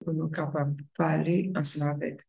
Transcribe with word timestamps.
pou 0.00 0.14
nou 0.16 0.30
kapab 0.36 0.72
pale 0.98 1.36
ansla 1.58 1.92
vek. 2.00 2.22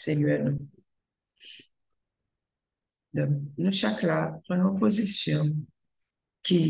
Senye 0.00 0.36
nou. 0.44 0.58
Nou 3.58 3.72
chak 3.74 4.04
la, 4.06 4.20
prenon 4.46 4.78
pozisyon 4.78 5.50
ki 6.46 6.60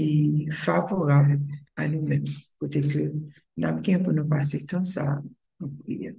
favorab 0.63 1.35
an 1.35 1.93
nou 1.93 2.09
men. 2.09 2.25
Kote 2.61 2.83
ke 2.89 3.07
nan 3.61 3.81
gen 3.85 4.03
pou 4.05 4.17
nou 4.17 4.29
pase 4.29 4.63
tan 4.71 4.85
sa 4.85 5.07
an 5.21 5.77
priye. 5.83 6.15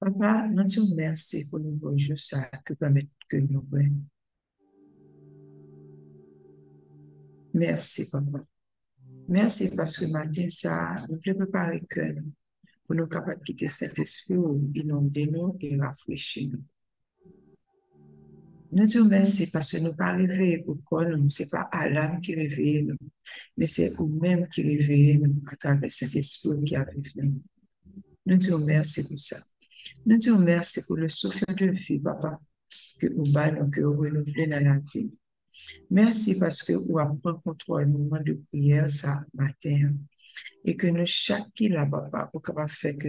Papa, 0.00 0.46
nous 0.48 0.64
te 0.64 0.78
remercions 0.78 1.40
pour 1.50 1.58
nous 1.58 1.72
bonjour 1.72 2.16
ça 2.16 2.48
que 2.64 2.72
permet 2.74 3.08
que 3.28 3.36
nous 3.38 3.66
voyons. 3.68 4.00
Merci, 7.52 8.08
papa. 8.08 8.38
Merci 9.26 9.74
parce 9.76 9.98
que 9.98 10.06
matin, 10.06 10.48
ça 10.50 11.04
nous 11.08 11.20
fait 11.20 11.34
préparer 11.34 11.80
que 11.80 12.12
nous, 12.12 12.32
pour 12.86 12.94
nous 12.94 13.08
capables 13.08 13.40
de 13.40 13.44
quitter 13.44 13.68
cet 13.68 13.98
esprit 13.98 14.36
inonder 14.74 15.26
nous 15.26 15.56
et 15.60 15.76
rafraîchir 15.76 16.48
nous. 16.52 16.64
Nous 18.70 18.86
te 18.86 18.98
remercions 18.98 19.46
parce 19.52 19.72
que 19.72 19.78
nous 19.78 19.96
pas 19.96 20.12
réveillés 20.12 20.64
pour 20.64 21.02
nous, 21.06 21.28
c'est 21.28 21.50
pas 21.50 21.68
Adam 21.72 22.20
qui 22.20 22.36
réveille 22.36 22.84
nous, 22.84 22.96
mais 23.56 23.66
c'est 23.66 23.92
vous-même 23.96 24.46
qui 24.46 24.62
réveillez 24.62 25.18
nous 25.18 25.42
à 25.48 25.56
travers 25.56 25.90
cet 25.90 26.14
esprit 26.14 26.62
qui 26.64 26.76
a 26.76 26.84
vécu 26.84 27.10
nous. 27.16 27.42
Nous 28.26 28.38
te 28.38 28.52
remercions 28.52 29.02
pour 29.02 29.18
ça. 29.18 29.38
Nous 30.06 30.18
te 30.18 30.30
remercions 30.30 30.82
pour 30.86 30.96
le 30.96 31.08
souffle 31.08 31.44
de 31.54 31.66
vie, 31.66 31.98
papa, 31.98 32.40
que 32.98 33.06
vous 33.14 33.30
battons, 33.32 33.70
que 33.70 33.80
dans 33.80 34.64
la 34.64 34.78
vie. 34.92 35.10
Merci 35.90 36.38
parce 36.38 36.62
que 36.62 36.72
vous 36.72 36.98
avez 36.98 37.18
pris 37.22 37.34
contrôle 37.44 37.82
le 37.82 37.88
moment 37.88 38.20
de 38.20 38.40
prière 38.50 38.90
ça 38.90 39.22
matin. 39.34 39.92
Et 40.64 40.76
que 40.76 40.86
nous, 40.86 41.06
chaque 41.06 41.48
là, 41.60 41.86
papa, 41.86 42.30
vous 42.32 42.40
capable 42.40 42.70
faire 42.70 42.96
que 42.96 43.08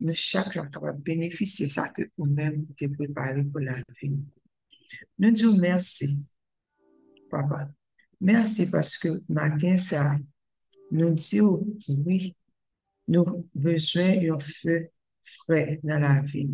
nous, 0.00 0.14
chaque 0.14 0.54
là, 0.54 0.66
capable 0.66 1.00
bénéficier 1.02 1.68
ça 1.68 1.88
que 1.88 2.02
vous-même 2.16 2.66
vous 2.80 2.94
préparé 2.94 3.44
pour 3.44 3.60
la 3.60 3.76
vie. 4.00 4.18
Nous 5.18 5.30
disons 5.30 5.56
merci, 5.56 6.30
papa. 7.30 7.70
Merci 8.20 8.70
parce 8.70 8.96
que 8.98 9.08
matin 9.28 9.76
ça, 9.76 10.16
nous 10.90 11.10
disons 11.10 11.66
oui, 11.88 12.36
nous 13.08 13.22
avons 13.22 13.48
besoin 13.54 14.16
d'un 14.16 14.38
feu 14.38 14.90
frais 15.26 15.80
dans 15.82 15.98
la 15.98 16.22
vie. 16.22 16.50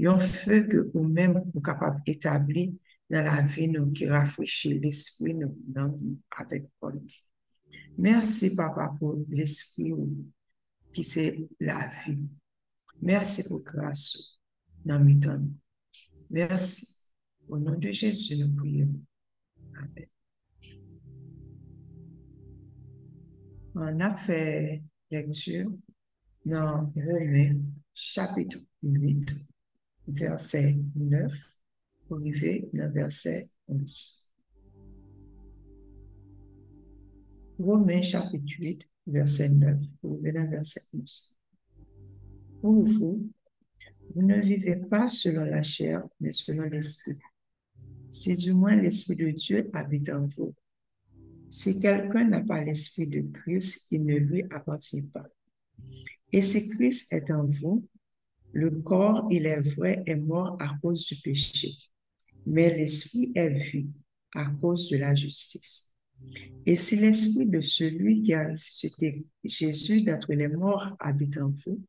Un 0.00 0.18
feu 0.18 0.66
que 0.66 0.90
vous-même 0.92 1.42
vous 1.54 1.60
capable 1.60 2.02
d'établir 2.04 2.72
dans 3.08 3.24
la 3.24 3.42
vie 3.42 3.68
nous 3.68 3.92
qui 3.92 4.06
rafraîchit 4.06 4.78
l'esprit 4.78 5.34
nous 5.34 6.18
avec 6.36 6.66
Paul. 6.80 7.00
Merci 7.98 8.54
papa 8.54 8.94
pour 8.98 9.24
l'esprit 9.28 9.94
qui 10.92 11.04
c'est 11.04 11.48
la 11.60 11.90
vie. 12.04 12.28
Merci 13.02 13.44
pour 13.48 13.62
grâce 13.62 14.38
dans 14.84 15.00
mes 15.00 15.18
temps. 15.18 15.42
Merci. 16.30 17.12
Au 17.48 17.58
nom 17.58 17.78
de 17.78 17.90
Jésus, 17.90 18.36
nous 18.38 18.54
prions. 18.56 18.92
Amen. 19.76 20.06
On 23.74 24.00
a 24.00 24.16
fait 24.16 24.82
lecture 25.10 25.70
dans 26.46 26.92
Romains 26.94 27.60
chapitre 27.92 28.58
8, 28.84 29.34
verset 30.06 30.78
9, 30.94 31.32
pour 32.06 32.18
arriver 32.18 32.70
dans 32.72 32.88
verset 32.92 33.48
11. 33.66 34.30
Romains 37.58 38.02
chapitre 38.02 38.54
8, 38.60 38.88
verset 39.08 39.48
9, 39.48 39.80
pour 40.00 40.12
arriver 40.12 40.32
dans 40.32 40.48
verset 40.48 40.82
11. 40.94 41.36
Pour 42.60 42.84
vous, 42.84 43.28
vous 44.14 44.22
ne 44.22 44.40
vivez 44.40 44.76
pas 44.76 45.08
selon 45.08 45.44
la 45.46 45.64
chair, 45.64 46.06
mais 46.20 46.30
selon 46.30 46.62
l'esprit. 46.62 47.18
Si 48.08 48.36
du 48.36 48.52
moins 48.52 48.76
l'esprit 48.76 49.16
de 49.16 49.30
Dieu 49.30 49.68
habite 49.72 50.10
en 50.10 50.26
vous. 50.26 50.54
Si 51.48 51.80
quelqu'un 51.80 52.28
n'a 52.28 52.40
pas 52.40 52.62
l'esprit 52.62 53.08
de 53.08 53.20
Christ, 53.32 53.88
il 53.90 54.06
ne 54.06 54.14
lui 54.14 54.44
appartient 54.50 55.10
pas. 55.10 55.26
Et 56.36 56.42
si 56.42 56.68
Christ 56.68 57.14
est 57.14 57.30
en 57.30 57.46
vous, 57.46 57.88
le 58.52 58.70
corps, 58.70 59.26
il 59.30 59.46
est 59.46 59.62
vrai, 59.62 60.02
est 60.04 60.16
mort 60.16 60.58
à 60.60 60.76
cause 60.82 61.06
du 61.06 61.16
péché, 61.16 61.74
mais 62.44 62.76
l'esprit 62.76 63.32
est 63.34 63.48
vie 63.48 63.88
à 64.34 64.44
cause 64.44 64.90
de 64.90 64.98
la 64.98 65.14
justice. 65.14 65.94
Et 66.66 66.76
si 66.76 66.96
l'esprit 66.96 67.48
de 67.48 67.62
celui 67.62 68.22
qui 68.22 68.34
a 68.34 68.50
ressuscité 68.50 69.24
Jésus 69.44 70.02
d'entre 70.02 70.34
les 70.34 70.48
morts 70.48 70.94
habite 71.00 71.38
en 71.38 71.54
vous, 71.64 71.82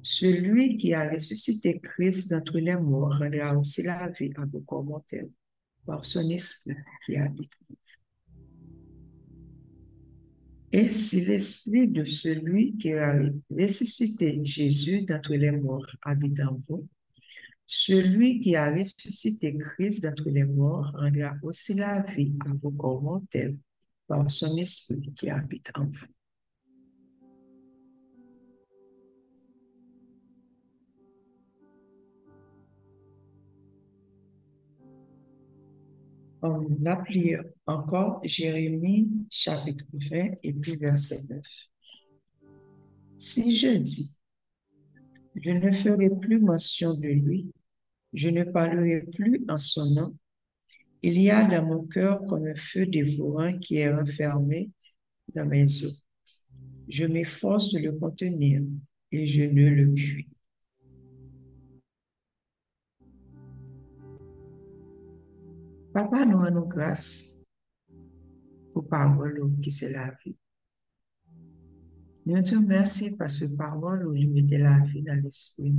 celui 0.00 0.76
qui 0.76 0.94
a 0.94 1.10
ressuscité 1.10 1.80
Christ 1.80 2.30
d'entre 2.30 2.58
les 2.58 2.76
morts 2.76 3.18
rendra 3.18 3.58
aussi 3.58 3.82
la 3.82 4.08
vie 4.10 4.30
à 4.36 4.46
vos 4.46 4.60
corps 4.60 4.84
mortels 4.84 5.32
par 5.84 6.04
son 6.04 6.30
esprit 6.30 6.76
qui 7.04 7.16
habite 7.16 7.50
en 7.62 7.64
vous. 7.70 7.81
Et 10.74 10.88
si 10.88 11.22
l'esprit 11.26 11.86
de 11.86 12.02
celui 12.04 12.78
qui 12.78 12.94
a 12.94 13.14
ressuscité 13.50 14.40
Jésus 14.42 15.02
d'entre 15.02 15.34
les 15.34 15.52
morts 15.52 15.86
habite 16.02 16.40
en 16.40 16.58
vous, 16.66 16.88
celui 17.66 18.40
qui 18.40 18.56
a 18.56 18.72
ressuscité 18.72 19.54
Christ 19.56 20.02
d'entre 20.02 20.30
les 20.30 20.44
morts 20.44 20.90
rendra 20.94 21.34
aussi 21.42 21.74
la 21.74 22.00
vie 22.00 22.34
à 22.46 22.54
vos 22.54 22.70
corps 22.70 23.02
mortels 23.02 23.58
par 24.06 24.30
son 24.30 24.56
esprit 24.56 25.12
qui 25.14 25.28
habite 25.28 25.70
en 25.74 25.84
vous. 25.84 26.06
On 36.42 36.84
applie 36.86 37.36
encore 37.66 38.20
Jérémie 38.24 39.10
chapitre 39.30 39.84
20 39.92 40.34
et 40.42 40.52
puis 40.52 40.76
verset 40.76 41.20
9. 41.30 41.40
Si 43.16 43.56
je 43.56 43.76
dis, 43.76 44.18
je 45.36 45.52
ne 45.52 45.70
ferai 45.70 46.10
plus 46.10 46.40
mention 46.40 46.94
de 46.94 47.06
lui, 47.06 47.52
je 48.12 48.28
ne 48.28 48.42
parlerai 48.42 49.02
plus 49.02 49.44
en 49.48 49.58
son 49.58 49.94
nom, 49.94 50.16
il 51.02 51.20
y 51.20 51.30
a 51.30 51.44
dans 51.44 51.64
mon 51.64 51.84
cœur 51.84 52.26
comme 52.26 52.46
un 52.46 52.56
feu 52.56 52.86
dévorant 52.86 53.56
qui 53.58 53.76
est 53.76 53.92
renfermé 53.92 54.70
dans 55.34 55.46
mes 55.46 55.64
os. 55.84 56.04
Je 56.88 57.04
m'efforce 57.04 57.72
de 57.72 57.78
le 57.78 57.92
contenir 57.92 58.62
et 59.12 59.26
je 59.28 59.44
ne 59.44 59.68
le 59.68 59.92
puis. 59.92 60.28
Papa 65.92 66.24
nous 66.24 66.38
rend 66.38 66.62
grâce 66.62 67.44
pour 68.72 68.88
parole 68.88 69.38
qui 69.60 69.70
c'est 69.70 69.92
la 69.92 70.10
vie. 70.24 70.36
Nous 72.24 72.42
te 72.42 72.54
remercions 72.54 73.14
parce 73.18 73.40
que 73.40 73.56
parole 73.56 74.04
nous 74.04 74.12
limite 74.12 74.50
la 74.52 74.80
vie 74.80 75.02
dans 75.02 75.20
l'esprit. 75.22 75.74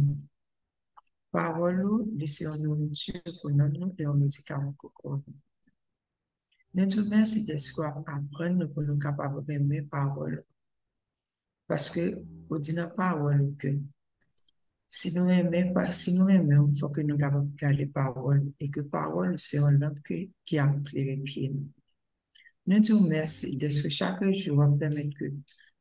Parole 1.32 1.82
nous 1.82 2.16
une 2.16 2.64
nourriture 2.64 3.22
pour 3.42 3.50
nous 3.50 3.96
et 3.98 4.06
un 4.06 4.14
médicament 4.14 4.76
pour 4.78 4.94
nous. 5.04 5.24
Nous 6.76 6.86
te 6.86 7.00
remercions 7.00 7.52
de 7.52 7.58
ce 7.58 7.74
qu'on 7.74 7.84
apprend 7.84 8.68
pour 8.72 8.84
nous 8.84 9.00
capables 9.00 9.44
d'aimer 9.46 9.82
parole. 9.82 10.44
Parce 11.66 11.90
que, 11.90 12.24
au 12.50 12.60
dans 12.60 12.94
parole 12.96 13.56
que 13.58 13.70
si 14.96 15.12
nous 15.16 15.28
aimons 15.28 15.92
si 15.92 16.14
nous 16.14 16.30
aimons, 16.30 16.70
il 16.72 16.78
faut 16.78 16.90
que 16.90 17.02
nous 17.02 17.18
gardions 17.18 17.50
les 17.72 17.88
paroles 17.88 18.52
et 18.60 18.70
que 18.70 18.82
parole, 18.82 19.38
un 19.56 19.72
lampe 19.72 19.98
qui 20.46 20.60
a 20.60 20.72
éclairé 20.72 21.18
pied 21.18 21.50
nous. 21.50 22.80
Te 22.80 22.94
remercions 22.94 23.58
de 23.60 23.70
ce 23.70 23.82
que 23.82 23.90
chaque 23.90 24.24
jour 24.32 24.58
va 24.58 24.68
permettre 24.68 25.18
que 25.18 25.26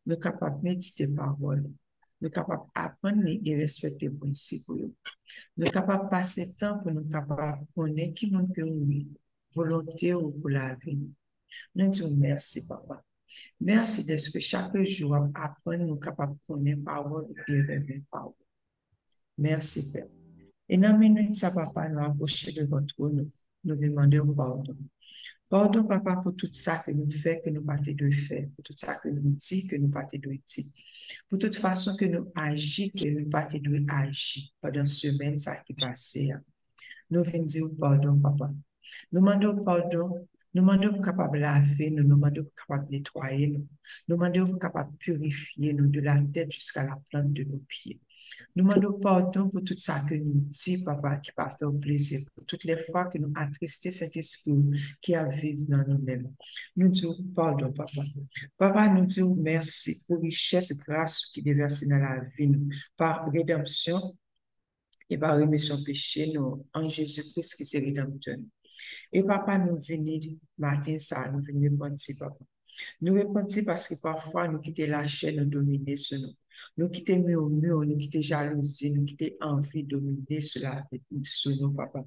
nous 0.06 0.16
capables 0.16 0.60
de 0.60 0.64
méditer 0.64 1.08
parole, 1.08 1.70
nous 2.22 2.30
capables 2.30 2.62
d'apprendre 2.74 3.24
et 3.26 3.56
respecter 3.56 4.08
les 4.08 4.14
principes. 4.14 4.62
Nous 5.58 5.70
capables 5.70 6.04
de 6.04 6.08
passer 6.08 6.46
le 6.46 6.58
temps 6.58 6.78
pour 6.78 6.92
nous 6.92 7.06
capables 7.06 7.60
de 7.60 7.66
connaître 7.74 8.14
qui 8.14 8.30
nous 8.30 8.48
que 8.48 8.62
volonté 9.54 10.14
ou 10.14 10.30
pour 10.30 10.48
la 10.48 10.74
vie. 10.76 11.10
Nous 11.74 11.90
te 11.90 12.02
remercions, 12.02 12.62
papa. 12.66 13.04
Merci 13.60 14.06
de 14.06 14.16
ce 14.16 14.30
que 14.30 14.40
chaque 14.40 14.82
jour 14.84 15.16
apprendre, 15.34 15.84
nous 15.84 15.96
capables 15.96 16.32
de 16.32 16.54
connaître 16.54 16.82
parole 16.82 17.26
et 17.46 17.60
remettre 17.60 18.06
parole. 18.10 18.32
Merci, 19.38 19.92
Père. 19.92 20.06
Et 20.68 20.76
dans 20.78 20.96
minute, 20.98 21.36
ça, 21.36 21.50
papa, 21.50 21.88
nous 21.88 22.00
approcher 22.00 22.52
de 22.52 22.64
votre 22.64 22.86
trône, 22.86 23.30
nous 23.64 23.74
vous 23.74 23.82
demandons 23.82 24.34
pardon. 24.34 24.76
Pardon, 25.48 25.84
papa, 25.84 26.16
pour 26.22 26.34
tout 26.34 26.48
ça 26.52 26.78
que 26.78 26.92
nous 26.92 27.10
faisons, 27.10 27.40
que 27.44 27.50
nous 27.50 27.64
pas 27.64 27.76
de 27.76 28.10
faire, 28.10 28.48
pour 28.56 28.64
tout 28.64 28.74
ça 28.76 28.94
que 29.02 29.08
nous 29.08 29.20
disons, 29.20 29.68
que 29.68 29.76
nous 29.76 29.90
pas 29.90 30.08
de 30.12 30.18
dire, 30.18 30.64
pour 31.28 31.38
toute 31.38 31.56
façon 31.56 31.94
que 31.96 32.06
nous 32.06 32.32
agissons, 32.34 32.90
que 32.96 33.08
nous 33.08 33.28
pas 33.28 33.44
de 33.44 33.84
agir 33.90 34.44
pendant 34.60 34.86
semaine, 34.86 35.36
ça 35.36 35.56
qui 35.64 35.74
passait. 35.74 36.30
nous 37.10 37.22
venons 37.22 37.44
dire 37.44 37.64
pardon, 37.78 38.18
papa. 38.18 38.50
Nous 39.12 39.20
demandons 39.20 39.62
pardon 39.62 40.26
nous 40.54 40.62
demandons 40.62 41.00
capable 41.00 41.38
laver, 41.38 41.90
nous 41.90 42.02
nous 42.02 42.16
demandons 42.16 42.46
capable 42.54 42.90
nettoyer, 42.90 43.48
nous 43.48 43.66
demandons 44.06 44.58
capable 44.58 44.94
purifier 44.98 45.72
nous 45.72 45.88
de 45.88 46.00
la 46.00 46.20
tête 46.22 46.52
jusqu'à 46.52 46.84
la 46.84 46.98
plante 47.08 47.32
de 47.32 47.44
nos 47.44 47.58
pieds. 47.68 48.00
Nous 48.54 48.64
demandons 48.64 48.98
pardon 49.00 49.48
pour 49.48 49.64
tout 49.64 49.78
ça 49.78 50.02
que 50.08 50.14
nous 50.14 50.46
dit, 50.50 50.84
papa, 50.84 51.16
qui 51.16 51.32
pas 51.32 51.56
fait 51.58 51.66
plaisir, 51.80 52.20
pour 52.34 52.44
toutes 52.44 52.64
les 52.64 52.76
fois 52.76 53.06
que 53.06 53.18
nous 53.18 53.32
attristé 53.34 53.90
cet 53.90 54.16
esprit 54.16 54.60
qui 55.00 55.14
a 55.14 55.24
vécu 55.26 55.64
dans 55.64 55.84
nous-mêmes. 55.86 56.32
Nous 56.76 56.88
disons 56.88 57.16
pardon, 57.34 57.72
papa. 57.72 58.02
Papa, 58.58 58.88
nous 58.88 59.06
disons 59.06 59.36
merci 59.36 60.04
pour 60.06 60.20
richesse, 60.20 60.76
grâce 60.76 61.26
qui 61.26 61.42
déverse 61.42 61.86
dans 61.88 61.98
la 61.98 62.20
vie, 62.36 62.52
par 62.96 63.30
rédemption 63.30 63.98
et 65.08 65.16
par 65.16 65.36
rémission 65.36 65.82
péché, 65.82 66.34
en 66.74 66.88
Jésus-Christ 66.88 67.54
qui 67.54 67.76
est 67.76 67.80
rédempteur. 67.80 68.36
Et 69.12 69.22
papa, 69.22 69.58
nous 69.58 69.78
venons 69.78 70.38
matin 70.58 70.98
ça, 70.98 71.30
nous 71.32 71.42
venons 71.42 71.60
répondre, 71.60 71.96
papa. 72.18 72.44
Nous 73.00 73.14
répondons 73.14 73.64
parce 73.64 73.88
que 73.88 73.94
parfois 74.00 74.48
nous 74.48 74.58
quittons 74.58 74.86
la 74.88 75.06
chaîne, 75.06 75.36
nous 75.36 75.44
dominer 75.44 75.96
sur 75.96 76.18
nous. 76.18 76.32
Nous 76.76 76.88
quittons 76.88 77.20
mur, 77.20 77.48
nous 77.84 77.96
quittons 77.96 78.22
jalousie, 78.22 78.92
nous 78.92 79.04
quittons 79.04 79.34
envie 79.40 79.84
de 79.84 79.96
dominer 79.96 80.40
sur, 80.40 80.62
la, 80.62 80.84
sur 81.22 81.52
nous, 81.60 81.72
papa. 81.72 82.04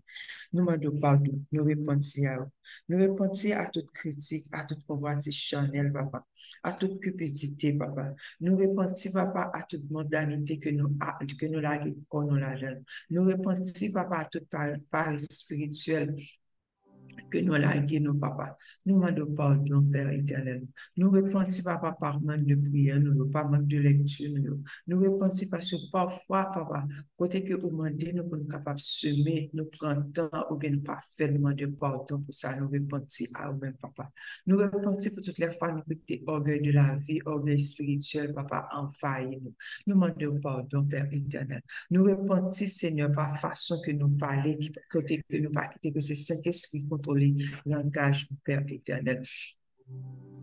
Nous 0.53 0.65
demandons 0.65 0.99
pardon, 0.99 1.41
nous 1.51 1.63
répondons 1.63 1.99
à 2.27 2.39
eux. 2.39 2.49
Nous 2.89 2.97
répondons 2.97 3.51
à 3.53 3.69
toute 3.69 3.91
critique, 3.91 4.45
à 4.51 4.65
toute 4.65 4.85
convoitise 4.85 5.33
charnelle, 5.33 5.91
papa, 5.91 6.25
à 6.63 6.73
toute 6.73 6.99
cupidité, 6.99 7.73
papa. 7.73 8.13
Nous 8.41 8.57
répondons, 8.57 8.93
papa, 9.13 9.51
à 9.53 9.63
toute 9.63 9.89
mondanité 9.89 10.59
que 10.59 10.69
nous, 10.69 10.97
que 11.39 11.45
nous 11.45 11.59
la 11.59 11.83
nous 13.09 13.25
Nous 13.25 13.93
papa, 13.93 14.17
à 14.17 14.25
toute 14.25 14.47
pari 14.89 15.19
spirituelle 15.19 16.15
que 17.29 17.37
nous 17.39 17.53
laguer 17.53 17.99
nos 17.99 18.13
papa. 18.13 18.57
Nous 18.85 18.95
demandons 18.99 19.33
pardon, 19.33 19.83
Père 19.83 20.09
éternel. 20.11 20.65
Nous 20.97 21.09
répondons, 21.09 21.49
papa, 21.63 21.95
par 21.99 22.21
manque 22.21 22.45
de 22.45 22.55
prière, 22.55 22.99
nous, 22.99 23.29
pas 23.29 23.43
manque 23.43 23.67
de 23.67 23.77
lecture, 23.77 24.31
nous. 24.39 24.61
Nous 24.87 25.19
parce 25.19 25.71
que 25.71 25.91
parfois, 25.91 26.45
papa, 26.45 26.85
côté 27.17 27.43
que 27.43 27.53
vous 27.53 27.69
demandez, 27.69 28.13
nous 28.13 28.29
sommes 28.29 28.47
capables 28.47 28.79
de 28.79 28.83
semer, 28.83 29.49
nous 29.53 29.65
prenons 29.65 30.09
temps, 30.11 30.29
ou 30.49 30.55
bien 30.55 30.71
nous 30.71 30.81
pas 30.81 30.99
faire, 31.15 31.31
demandons 31.31 31.71
pardon 31.71 32.21
pour 32.21 32.33
ça, 32.33 32.59
nous 32.59 32.69
répondons 32.69 33.05
à 33.35 33.51
vous-même, 33.51 33.73
papa. 33.73 34.11
Nous 34.45 34.57
répondons 34.57 34.93
pour 34.93 35.23
toutes 35.23 35.37
les 35.39 35.51
fois, 35.51 35.71
nous 35.71 35.83
quitter 35.95 36.23
orgueil 36.27 36.61
de 36.61 36.71
la 36.71 36.97
vie, 36.97 37.19
orgueil 37.25 37.61
spirituel, 37.61 38.33
papa, 38.33 38.69
envahir 38.73 39.39
nous. 39.41 39.53
Nous 39.87 39.95
demandons 39.95 40.39
pardon, 40.41 40.85
Père 40.85 41.07
éternel. 41.11 41.61
Nous 41.91 42.03
répondons, 42.03 42.51
Seigneur, 42.51 43.11
par 43.13 43.37
façon 43.39 43.81
que 43.81 43.91
nous 43.91 44.09
parlons, 44.09 44.57
côté 44.89 45.23
que 45.29 45.37
nous 45.37 45.51
pas 45.51 45.69
que 45.81 45.99
c'est 46.01 46.15
Saint-Esprit 46.15 46.85
Napoli, 47.05 47.35
Lancash, 47.65 48.25
Perpignano. 48.41 49.21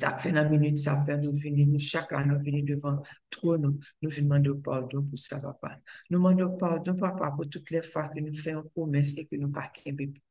Père 0.03 0.19
éternel. 0.19 0.19
Ça 0.19 0.19
fait 0.19 0.31
une 0.31 0.49
minute, 0.49 0.79
ça 0.79 1.05
fait 1.05 1.19
nous 1.19 1.33
venir, 1.33 1.67
nous, 1.67 1.79
chaque 1.79 2.13
année, 2.13 2.33
nous 2.33 2.39
venir 2.39 2.65
devant 2.65 3.03
toi, 3.31 3.59
nous, 3.59 3.79
nous 4.01 4.11
demandons 4.11 4.61
pardon 4.61 5.03
pour 5.03 5.19
ça, 5.19 5.41
papa. 5.41 5.79
Nous 6.11 6.19
demandons 6.19 6.57
pardon, 6.57 6.95
papa, 6.95 7.31
pour 7.33 7.49
toutes 7.49 7.71
les 7.71 7.83
fois 7.83 8.09
que 8.09 8.21
nous 8.21 8.35
faisons 8.35 8.65
promesse 8.75 9.17
et 9.19 9.27
que 9.27 9.37
nous 9.37 9.51
pas 9.51 9.71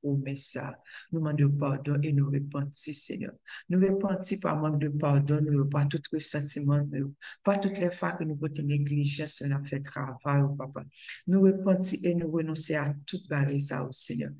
promesse 0.01 0.51
ça. 0.51 0.75
Nous 1.11 1.19
demandons 1.19 1.51
pardon 1.51 1.99
et 2.01 2.11
nous 2.11 2.29
répondons, 2.29 2.69
Seigneur. 2.71 3.33
Nous 3.69 3.79
répondons 3.79 4.19
par 4.41 4.57
manque 4.59 4.79
de 4.79 4.89
pardon, 4.89 5.39
nous, 5.41 5.65
pas 5.65 5.85
tout 5.85 6.01
ressentiment, 6.11 6.81
nous, 6.91 7.13
pas 7.43 7.57
toutes 7.57 7.77
les 7.77 7.91
fois 7.91 8.11
que 8.13 8.23
nous 8.23 8.37
avons 8.41 8.67
négligence, 8.67 9.41
nous 9.41 9.53
avons 9.53 9.65
fait 9.65 9.81
travail, 9.81 10.43
papa. 10.57 10.83
Nous 11.27 11.41
répondons 11.41 11.81
et 12.03 12.15
nous 12.15 12.31
renonçons 12.31 12.75
à 12.75 12.93
toute 13.05 13.27
barrière, 13.27 13.59
ça, 13.59 13.87
Seigneur. 13.91 14.31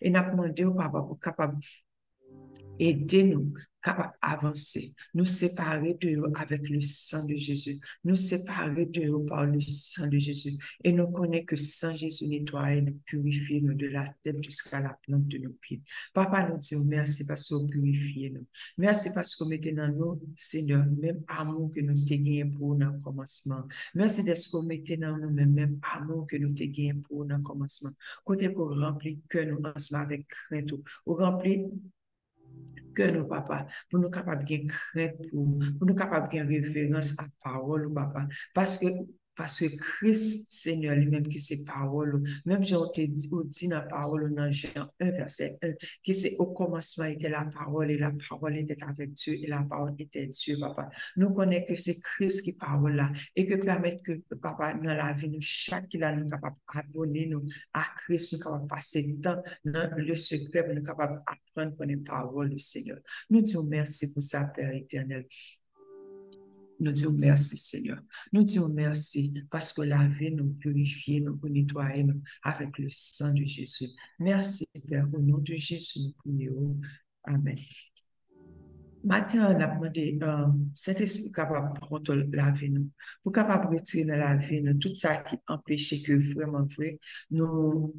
Et 0.00 0.10
nous 0.10 0.20
demandons, 0.20 0.74
papa, 0.74 1.00
pour 1.02 1.18
capable 1.20 1.58
aider-nous 2.78 3.52
capable 3.82 4.12
d'avancer, 4.22 4.92
nous 5.14 5.24
séparer 5.24 5.94
de 5.94 6.08
eux 6.16 6.32
avec 6.34 6.68
le 6.68 6.80
sang 6.80 7.26
de 7.26 7.34
Jésus, 7.34 7.78
nous 8.04 8.16
séparer 8.16 8.86
de 8.86 9.02
eux 9.02 9.24
par 9.24 9.46
le 9.46 9.60
sang 9.60 10.08
de 10.08 10.18
Jésus. 10.18 10.52
Et 10.84 10.92
nous 10.92 11.08
connaissons 11.08 11.44
que 11.46 11.56
sang 11.56 11.94
Jésus 11.94 12.28
nettoie 12.28 12.74
et 12.74 12.82
nous 12.82 12.98
purifie 13.04 13.60
de 13.62 13.86
la 13.86 14.12
tête 14.22 14.42
jusqu'à 14.42 14.80
la 14.80 14.98
plante 15.02 15.26
de 15.28 15.38
nos 15.38 15.52
pieds. 15.52 15.82
Papa, 16.12 16.48
nous 16.48 16.58
disons 16.58 16.84
merci 16.84 17.26
parce 17.26 17.48
que 17.48 17.54
vous 17.54 17.66
purifiez 17.66 18.30
nous. 18.30 18.46
Merci 18.78 19.10
parce 19.14 19.36
que 19.36 19.44
vous 19.44 19.50
mettez 19.50 19.72
dans 19.72 19.88
nous, 19.88 20.20
Seigneur, 20.36 20.84
même 20.86 21.22
amour 21.28 21.70
que 21.70 21.80
nous 21.80 21.92
avons 21.92 22.04
gagné 22.04 22.44
pour 22.44 22.70
au 22.70 23.02
commencement. 23.02 23.62
Merci 23.94 24.24
de 24.24 24.34
ce 24.34 24.48
que 24.48 24.56
vous 24.58 24.66
mettez 24.66 24.96
dans 24.96 25.16
nous, 25.16 25.30
même, 25.30 25.78
amour 25.82 26.26
que 26.26 26.36
nous 26.36 26.48
avons 26.48 26.54
gagné 26.54 26.94
pour 26.94 27.20
au 27.20 27.42
commencement. 27.42 27.90
Côté 28.24 28.52
qu'on 28.52 28.74
remplit 28.74 29.20
que 29.28 29.38
nous 29.38 29.60
ensemble 29.64 30.02
avec 30.02 30.26
crainte, 30.28 30.72
ou 31.06 31.14
remplit 31.14 31.64
que 32.94 33.10
nous, 33.10 33.26
papa, 33.26 33.66
pour 33.90 34.00
nous 34.00 34.10
capables 34.10 34.44
de 34.44 34.66
crainte, 34.66 35.16
pour, 35.30 35.58
pour 35.78 35.86
nous 35.86 35.94
capables 35.94 36.28
de 36.28 36.38
référence 36.40 37.18
à 37.18 37.24
parole, 37.42 37.92
papa. 37.92 38.26
Parce 38.54 38.78
que 38.78 38.86
parce 39.40 39.60
que 39.60 39.74
Christ, 39.74 40.52
Seigneur 40.52 40.94
lui-même, 40.94 41.26
qui 41.26 41.40
c'est 41.40 41.64
parole, 41.64 42.22
même 42.44 42.62
Jean 42.62 42.86
te 42.88 43.00
dit, 43.00 43.26
dans 43.30 43.70
la 43.70 43.80
parole 43.80 44.34
dans 44.34 44.52
Jean 44.52 44.92
1, 45.00 45.10
verset 45.12 45.56
1, 45.62 45.72
qui 46.02 46.14
c'est 46.14 46.36
au 46.38 46.52
commencement 46.52 47.06
était 47.06 47.30
la 47.30 47.46
parole 47.46 47.90
et 47.90 47.96
la 47.96 48.12
parole 48.28 48.58
était 48.58 48.76
avec 48.82 49.14
Dieu 49.14 49.32
et 49.42 49.46
la 49.46 49.62
parole 49.62 49.94
était 49.98 50.26
Dieu, 50.26 50.58
papa. 50.60 50.90
Nous 51.16 51.30
connaissons 51.30 51.64
que 51.68 51.74
c'est 51.74 51.98
Christ 52.02 52.42
qui 52.42 52.58
parle 52.58 52.94
là 52.94 53.10
et 53.34 53.46
que 53.46 53.54
permettre 53.54 54.02
que, 54.02 54.34
papa, 54.34 54.74
dans 54.74 54.92
la 54.92 55.14
vie, 55.14 55.30
nous, 55.30 55.40
chaque 55.40 55.88
qui 55.88 55.96
nous 55.96 56.28
capable 56.28 56.56
d'abonner 56.74 57.24
nous 57.24 57.42
à 57.72 57.84
Christ, 57.96 58.34
nous 58.34 58.40
capable 58.40 58.66
passer 58.66 59.18
temps 59.22 59.42
dans 59.64 59.90
le 59.96 60.16
secret, 60.16 60.70
nous 60.74 60.82
capable 60.82 61.18
d'apprendre 61.26 61.74
qu'on 61.78 61.88
est 61.88 61.96
parole 61.96 62.50
du 62.50 62.58
Seigneur. 62.58 62.98
Nous 63.30 63.40
disons 63.40 63.64
merci 63.70 64.12
pour 64.12 64.22
ça, 64.22 64.52
Père 64.54 64.74
éternel. 64.74 65.24
Nous 66.80 66.92
disons 66.92 67.12
merci, 67.12 67.58
Seigneur. 67.58 68.00
Nous 68.32 68.42
disons 68.42 68.68
merci 68.70 69.46
parce 69.50 69.72
que 69.72 69.82
la 69.82 70.06
vie 70.08 70.32
nous 70.32 70.54
purifie, 70.54 71.20
nous 71.20 71.38
nettoie 71.44 71.88
avec 72.42 72.78
le 72.78 72.88
sang 72.88 73.34
de 73.34 73.44
Jésus. 73.44 73.88
Merci, 74.18 74.66
Père. 74.88 75.06
Au 75.12 75.20
nom 75.20 75.38
de 75.38 75.54
Jésus, 75.54 76.00
nous 76.00 76.12
prions. 76.12 76.80
Amen. 77.24 77.58
Maintenant, 79.04 79.54
on 79.54 79.60
a 79.60 79.66
demandé 79.66 80.18
euh, 80.22 80.46
Saint-Esprit 80.74 81.32
capable 81.32 81.74
de 81.74 81.80
prendre 81.80 82.14
la 82.32 82.50
vie, 82.50 82.70
nous, 82.70 82.90
pour 83.22 83.32
capable 83.32 83.70
de 83.70 83.78
retirer 83.78 84.04
la 84.04 84.36
vie, 84.36 84.62
tout 84.78 84.94
ça 84.94 85.22
qui 85.22 85.36
empêche 85.48 86.02
que 86.02 86.12
vraiment 86.34 86.64
vrai, 86.64 86.98
nous, 87.30 87.94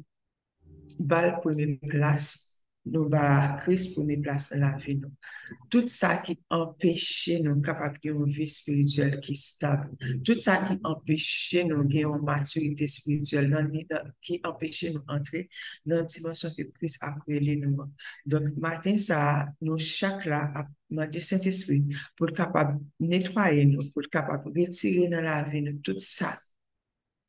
balle 0.98 1.40
première 1.40 1.78
place 1.88 2.51
nous 2.84 3.08
ba 3.08 3.58
pour 3.94 4.04
nous 4.04 4.20
placer 4.20 4.58
dans 4.58 4.70
la 4.70 4.76
vie 4.76 4.96
nous. 4.96 5.12
Tout 5.70 5.86
ça 5.86 6.16
qui 6.18 6.40
empêche 6.50 7.30
nous 7.42 7.60
capables 7.60 7.98
de 8.02 8.10
une 8.10 8.26
vie 8.26 8.46
spirituelle 8.46 9.20
qui 9.20 9.32
est 9.32 9.34
stable. 9.34 9.90
Tout 10.24 10.38
ça 10.38 10.56
qui 10.66 10.78
empêche 10.82 11.56
nous 11.66 11.84
de 11.84 11.96
une 11.96 12.24
maturité 12.24 12.88
spirituelle, 12.88 13.70
qui 14.20 14.40
empêche 14.44 14.84
nous 14.92 15.00
d'entrer 15.00 15.48
dans 15.86 15.96
la 15.96 16.02
dimension 16.02 16.48
que 16.56 16.62
Christ 16.62 16.98
a 17.02 17.14
créé 17.20 17.56
nous. 17.56 17.76
Donc, 18.26 18.56
matin, 18.56 18.96
ça, 18.98 19.46
nous 19.60 19.78
chaque 19.78 20.24
là, 20.24 20.66
demandé 20.90 21.20
Saint-Esprit 21.20 21.84
pour 22.16 22.26
le 22.26 22.32
capable 22.32 22.80
nettoyer 23.00 23.64
nous, 23.64 23.90
pour 23.90 24.02
le 24.02 24.08
capable 24.08 24.48
retirer 24.48 25.08
dans 25.08 25.20
la 25.20 25.42
vie 25.42 25.62
nous 25.62 25.78
tout 25.78 25.98
ça 25.98 26.36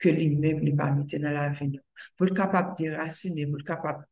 que 0.04 0.10
lui-même 0.10 0.60
n'est 0.60 0.75
pas 0.75 0.92
mis 0.92 1.06
dans 1.06 1.32
la 1.32 1.50
vie 1.50 1.70
nous. 1.70 1.80
Pour 2.18 2.25
le 2.25 2.34
capable 2.34 2.75
déraciner, 2.78 3.46
pour 3.46 3.58
le 3.58 3.63
capable 3.63 4.06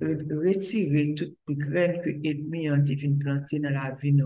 retirer 0.00 1.14
toute 1.14 1.36
graine 1.48 2.00
que 2.02 2.10
l'ennemi 2.10 2.68
a 2.68 2.78
divine 2.78 3.18
planté 3.18 3.58
dans 3.58 3.70
la 3.70 3.92
vie 3.92 4.16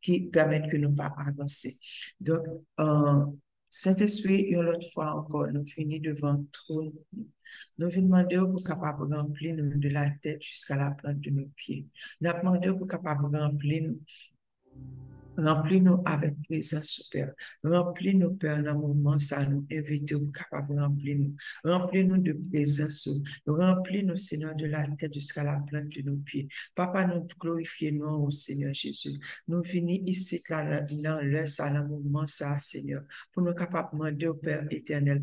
qui 0.00 0.20
permettent 0.28 0.70
que 0.70 0.76
nous 0.76 0.94
pas 0.94 1.12
avancer. 1.16 1.74
Donc, 2.20 2.46
euh, 2.80 3.24
Saint-Esprit, 3.70 4.48
une 4.50 4.68
autre 4.68 4.90
fois 4.92 5.14
encore, 5.14 5.48
nous 5.52 5.66
finissons 5.66 6.02
devant 6.02 6.44
trône. 6.52 6.92
Nous 7.78 7.90
venons 7.90 8.06
demander 8.06 8.36
pour 8.36 8.64
capable 8.64 9.08
de 9.10 9.16
remplir 9.16 9.56
de 9.56 9.88
la 9.88 10.10
tête 10.10 10.42
jusqu'à 10.42 10.76
la 10.76 10.90
plante 10.92 11.20
de 11.20 11.30
nos 11.30 11.46
pieds. 11.56 11.86
Nous 12.20 12.32
demandons 12.32 12.78
pour 12.78 12.86
capable 12.86 13.30
de 13.30 13.38
remplir 13.38 13.90
Remplis-nous 15.38 16.02
avec 16.04 16.34
présence, 16.42 17.08
Père. 17.12 17.32
Remplis-nous, 17.62 18.34
Père, 18.34 18.62
dans 18.62 18.74
le 18.74 18.78
moment, 18.78 19.18
ça 19.18 19.46
nous 19.46 19.64
invite 19.70 20.12
au 20.12 20.26
capable 20.26 20.74
de 20.74 20.80
remplir 20.80 21.16
nous. 21.16 21.34
Remplis-nous 21.64 22.18
de 22.18 22.32
présence. 22.50 23.08
Remplis-nous, 23.46 24.16
Seigneur, 24.16 24.56
de 24.56 24.66
la 24.66 24.86
tête 24.88 25.14
jusqu'à 25.14 25.44
la 25.44 25.60
plante 25.60 25.90
de 25.90 26.02
nos 26.02 26.16
pieds. 26.16 26.48
Papa, 26.74 27.06
nous 27.06 27.26
glorifions 27.38 27.92
nous 27.92 28.26
au 28.26 28.30
Seigneur 28.32 28.74
Jésus. 28.74 29.12
Nous 29.46 29.62
venons 29.62 30.02
ici, 30.06 30.42
dans 30.50 31.20
le 31.22 31.46
ça, 31.46 31.86
ça, 32.26 32.58
Seigneur, 32.58 33.02
pour 33.32 33.42
nous 33.44 33.54
capables 33.54 33.90
de 33.92 33.96
demander 33.96 34.26
au 34.26 34.34
Père 34.34 34.66
éternel 34.70 35.22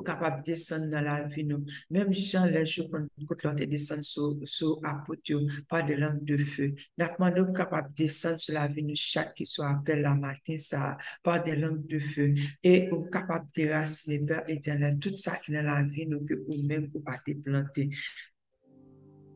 pour 0.00 0.04
capable 0.04 0.42
descendre 0.42 0.90
dans 0.90 1.02
la 1.02 1.24
vie 1.24 1.44
nous. 1.44 1.64
Même 1.90 2.12
Jean, 2.12 2.46
les 2.46 2.64
jours 2.64 2.88
quand 2.90 3.44
l'on 3.44 3.54
descend 3.54 4.02
sur, 4.02 4.36
sur 4.44 4.80
apôtre, 4.82 5.20
par 5.68 5.84
de 5.84 5.94
langue 5.94 6.24
de 6.24 6.38
feu. 6.38 6.74
Nous 6.96 7.06
demandons 7.06 7.52
capable 7.52 7.92
descendre 7.94 8.40
sur 8.40 8.54
la 8.54 8.66
vie 8.66 8.82
nous 8.82 8.94
chaque 8.94 9.34
qui 9.34 9.44
soit 9.44 9.68
appelé 9.68 10.00
la 10.00 10.14
matin, 10.14 10.56
ça, 10.58 10.96
par 11.22 11.42
des 11.42 11.56
langues 11.56 11.86
de 11.86 11.98
feu. 11.98 12.32
Et 12.62 12.88
ou 12.90 13.02
capable 13.10 13.46
de 13.54 13.68
raciner, 13.68 14.24
Père 14.24 14.48
éternel, 14.48 14.98
tout 14.98 15.14
ça 15.16 15.36
qui 15.36 15.52
est 15.52 15.56
dans 15.56 15.68
la 15.68 15.82
vie 15.82 16.06
nous, 16.06 16.24
que 16.24 16.34
vous-même, 16.34 16.88
vous 16.92 17.00
pas 17.00 17.18
planter. 17.44 17.90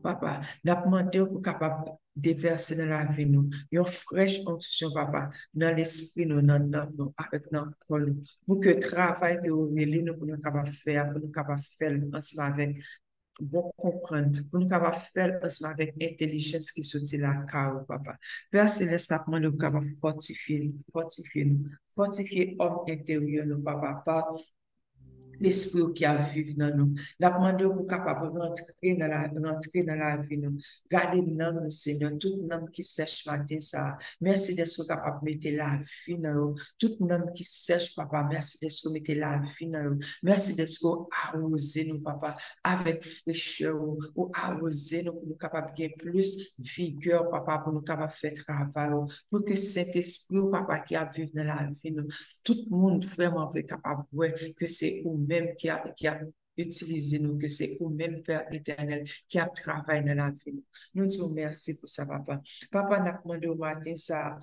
Papa, 0.05 0.39
nous 0.63 0.75
demandons 0.75 1.41
pour 1.41 1.99
déverser 2.15 2.75
dans 2.77 2.85
la 2.85 3.05
vie 3.05 3.25
nous, 3.25 3.49
une 3.71 3.83
fraîche 3.85 4.39
onction, 4.45 4.93
papa, 4.93 5.31
dans 5.51 5.75
l'esprit 5.75 6.27
nous, 6.27 6.43
dans, 6.43 6.59
nous, 6.95 7.11
avec 7.17 7.51
notre 7.51 7.71
corps 7.87 8.01
pour 8.45 8.59
que 8.59 8.69
le 8.69 8.79
travail 8.79 9.39
que 9.41 9.49
vous 9.49 9.67
voulez 9.69 10.03
nous, 10.03 10.15
pour 10.15 10.27
nous 10.27 10.37
capable 10.37 10.69
faire, 10.69 11.11
pour 11.11 11.21
nous 11.21 11.31
capable 11.31 11.63
faire 11.79 11.99
ensemble 12.13 12.53
avec 12.53 12.83
bon 13.41 13.71
comprendre, 13.75 14.41
pour 14.51 14.59
nous 14.59 14.67
capable 14.67 14.95
faire 15.11 15.39
ensemble 15.43 15.73
avec 15.73 15.95
intelligence 15.99 16.71
qui 16.71 16.83
sortit 16.83 17.17
la 17.17 17.43
car, 17.51 17.83
papa. 17.87 18.15
Père 18.51 18.69
Céleste, 18.69 19.11
nous 19.27 19.39
nous 19.39 19.57
capable 19.57 19.87
fortifier, 19.99 20.71
fortifier 20.93 21.45
nous, 21.45 21.65
fortifier 21.95 22.55
homme 22.59 22.81
intérieur, 22.87 23.47
nous, 23.47 23.63
papa, 23.63 24.03
l'esprit 25.39 25.93
qui 25.93 26.05
a 26.05 26.15
vécu 26.15 26.53
dans 26.53 26.75
nous. 26.75 26.93
La 27.19 27.31
demande 27.31 27.61
pour 27.75 27.87
capable 27.87 28.37
rentrer 28.37 28.95
dans 28.95 29.07
la, 29.07 29.27
rentrer 29.27 29.83
dans 29.83 29.95
la 29.95 30.17
vie 30.17 30.37
nous. 30.37 30.57
Gardez 30.89 31.21
nous, 31.21 31.69
Seigneur, 31.69 32.11
tout 32.19 32.47
nom 32.49 32.65
qui 32.67 32.83
sèche 32.83 33.25
matin 33.25 33.59
ça. 33.59 33.97
Merci 34.21 34.55
d'être 34.55 34.87
capable 34.87 35.19
de 35.21 35.31
mettre 35.31 35.57
la 35.57 35.79
vie 36.05 36.17
dans 36.17 36.33
nous. 36.33 36.55
Tout 36.77 36.95
nom 36.99 37.31
qui 37.33 37.43
sèche, 37.43 37.95
papa, 37.95 38.27
merci 38.29 38.59
d'être 38.59 38.91
mettre 38.91 39.13
la 39.13 39.39
vie 39.39 39.67
dans 39.67 39.91
nous. 39.91 39.99
Merci 40.23 40.55
d'être 40.55 40.75
arroser 41.25 41.87
nous, 41.87 42.01
papa, 42.01 42.37
avec 42.63 43.03
fraîcheur 43.03 43.75
ou 44.15 44.31
arroser 44.33 45.03
nous 45.03 45.13
pour 45.13 45.27
nous 45.27 45.35
capable 45.35 45.73
de 45.77 45.89
plus 45.97 46.59
vigueur, 46.59 47.29
papa, 47.29 47.59
pour 47.59 47.73
nous 47.73 47.81
capable 47.81 48.11
de 48.11 48.17
faire 48.17 48.33
travail. 48.33 48.91
Pour 49.29 49.43
que 49.43 49.55
cet 49.55 49.95
esprit, 49.95 50.39
papa, 50.51 50.79
qui 50.79 50.95
a 50.95 51.05
vécu 51.05 51.31
dans 51.33 51.43
la 51.43 51.69
vie 51.83 51.91
nous, 51.91 52.07
tout 52.43 52.65
le 52.69 52.75
monde 52.75 53.05
vraiment 53.05 53.47
capable 53.47 54.05
de 54.13 54.53
que 54.53 54.67
c'est 54.67 55.03
même 55.25 55.55
qui 55.55 55.69
a, 55.69 55.83
utilisé 56.57 57.19
nous, 57.19 57.37
que 57.37 57.47
c'est 57.47 57.77
vous-même, 57.79 58.23
Père 58.23 58.45
éternel, 58.51 59.03
qui 59.27 59.37
a 59.37 59.45
travaillé 59.47 60.01
dans 60.03 60.15
la 60.15 60.31
vie. 60.31 60.63
Nous 60.93 61.05
disons 61.05 61.29
merci 61.33 61.77
pour 61.77 61.89
ça, 61.89 62.05
papa. 62.05 62.41
Papa 62.71 62.99
n'a 62.99 63.19
demandé 63.23 63.47
au 63.47 63.55
matin 63.55 63.95
ça, 63.97 64.39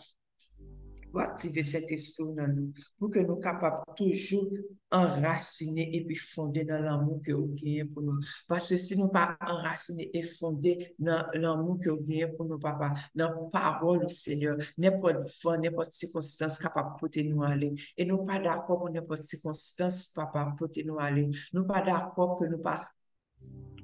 pour 1.12 1.20
activer 1.20 1.62
cet 1.62 1.90
esprit 1.92 2.34
dans 2.34 2.48
nous, 2.48 2.72
pour 2.98 3.10
que 3.10 3.20
nous 3.20 3.36
capables 3.36 3.82
toujours 3.96 4.48
enraciner 4.90 5.94
et 5.96 6.04
puis 6.04 6.16
fonder 6.16 6.64
dans 6.64 6.80
l'amour 6.80 7.20
que 7.24 7.32
vous 7.32 7.54
gagnez 7.54 7.84
pour 7.84 8.02
nous. 8.02 8.18
Parce 8.48 8.70
que 8.70 8.78
si 8.78 8.98
nous 8.98 9.10
pas 9.10 9.36
enraciner 9.46 10.10
et 10.14 10.22
fonder 10.22 10.94
dans 10.98 11.26
l'amour 11.34 11.78
que 11.78 11.90
vous 11.90 12.00
gagnez 12.00 12.28
pour 12.28 12.46
nous, 12.46 12.58
papa, 12.58 12.94
dans 13.14 13.28
la 13.28 13.48
parole, 13.50 14.08
Seigneur, 14.10 14.56
n'importe 14.78 15.16
vent, 15.44 15.58
n'importe 15.58 15.92
circonstance 15.92 16.58
capable 16.58 17.10
de 17.10 17.22
nous 17.22 17.42
aller. 17.42 17.74
Et 17.96 18.04
nous 18.04 18.24
pas 18.24 18.38
d'accord 18.38 18.78
pour 18.78 18.90
n'importe 18.90 19.22
circonstance, 19.22 20.08
papa, 20.08 20.54
porter 20.58 20.84
nous 20.84 20.98
aller. 20.98 21.28
Nous 21.52 21.66
pas 21.66 21.82
d'accord 21.82 22.38
que 22.38 22.46
nous 22.46 22.58
pas 22.58 22.88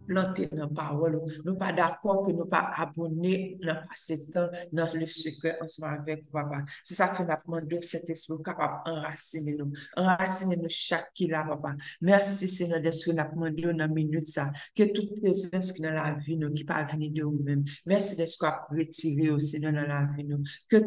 planter 0.09 0.47
dans 0.47 0.57
la 0.57 0.69
parole. 0.69 1.21
Nous 1.45 1.57
pas 1.57 1.73
d'accord 1.73 2.27
que 2.27 2.33
nous 2.33 2.47
pas 2.47 2.71
abonner 2.77 3.59
dans 3.62 3.77
passé 3.88 4.31
temps 4.33 4.49
dans 4.73 4.88
le 4.93 5.07
secret 5.07 5.59
ensemble 5.61 6.00
avec 6.00 6.31
papa. 6.31 6.65
C'est 6.83 6.95
ça 6.95 7.09
que 7.09 7.23
nous 7.23 7.29
demandons 7.29 7.83
cet 7.83 8.09
esprit 8.11 8.43
capable 8.43 8.83
d'enraciner 8.87 9.55
nous. 9.57 9.73
Enraciner 9.97 10.57
nous 10.57 10.69
chaque 10.69 11.12
qui 11.15 11.27
là, 11.27 11.45
papa. 11.45 11.77
Merci 12.00 12.49
Seigneur 12.49 12.83
de 12.83 12.91
ce 12.91 13.11
que 13.11 13.17
nous 13.17 13.50
demandons 13.50 13.77
dans 13.77 13.93
minute 13.93 14.29
ça. 14.29 14.50
Que 14.75 14.85
toute 14.85 15.21
présence 15.21 15.73
qui 15.73 15.83
dans 15.83 15.93
la 15.93 16.15
vie 16.15 16.37
nous, 16.37 16.53
qui 16.53 16.65
pas 16.65 16.85
venir 16.85 17.12
de 17.12 17.23
nous-mêmes. 17.23 17.65
Merci 17.87 18.17
de 18.17 18.27
ce 18.27 18.38
qu'on 18.38 18.47
a 18.47 18.67
retiré 18.71 19.31
au 19.31 19.38
Seigneur 19.38 19.73
dans 19.73 19.87
la 19.87 20.07
vie 20.17 20.25
nous. 20.25 20.43
Que 20.69 20.79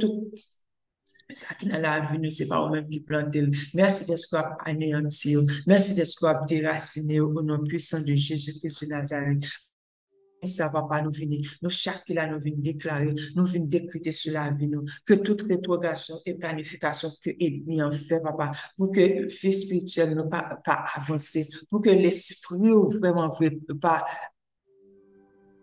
tout 1.32 1.40
ça 1.40 1.56
qui 1.56 1.68
dans 1.68 1.80
la 1.80 2.00
vie, 2.02 2.20
nous, 2.20 2.32
c'est 2.32 2.48
pas 2.48 2.68
eux-mêmes 2.68 2.88
qui 2.88 3.02
plantent. 3.02 3.36
Merci 3.74 4.06
ce 4.18 4.28
qu'on 4.28 4.44
anéanti. 4.66 5.36
Merci 5.68 6.06
ce 6.06 6.16
qu'on 6.16 6.46
déraciné 6.46 7.20
au 7.20 7.42
nom 7.42 7.64
puissant 7.64 8.02
de 8.02 8.16
Jésus-Christ 8.16 8.86
de 8.86 8.90
Nazareth. 8.90 9.44
Et 10.44 10.48
ça 10.48 10.70
va 10.70 10.84
pas 10.90 11.04
nous 11.04 11.12
venir. 11.12 11.48
Nous, 11.62 11.70
chaque 11.70 12.10
là, 12.10 12.26
nous 12.26 12.40
venons 12.40 12.58
déclarer, 12.58 13.14
nous 13.36 13.46
venons 13.46 13.66
décréter 13.66 14.12
sur 14.12 14.34
la 14.34 14.50
vie, 14.50 14.68
nous, 14.68 14.84
que 15.06 15.14
toute 15.14 15.44
rétrogradation 15.44 16.16
et 16.26 16.34
planification 16.34 17.10
que 17.24 17.30
l'ennemi 17.40 17.82
en 17.84 17.92
fait, 17.92 18.20
papa, 18.22 18.52
pour 18.76 18.90
que 18.90 19.28
vie 19.28 19.54
spirituelle 19.54 20.16
ne 20.16 20.24
pas, 20.24 20.60
pas 20.66 20.84
avancer, 20.96 21.48
pour 21.70 21.82
que 21.82 21.92
l'esprit 21.92 22.58
vraiment 22.58 23.30
pas 23.80 24.04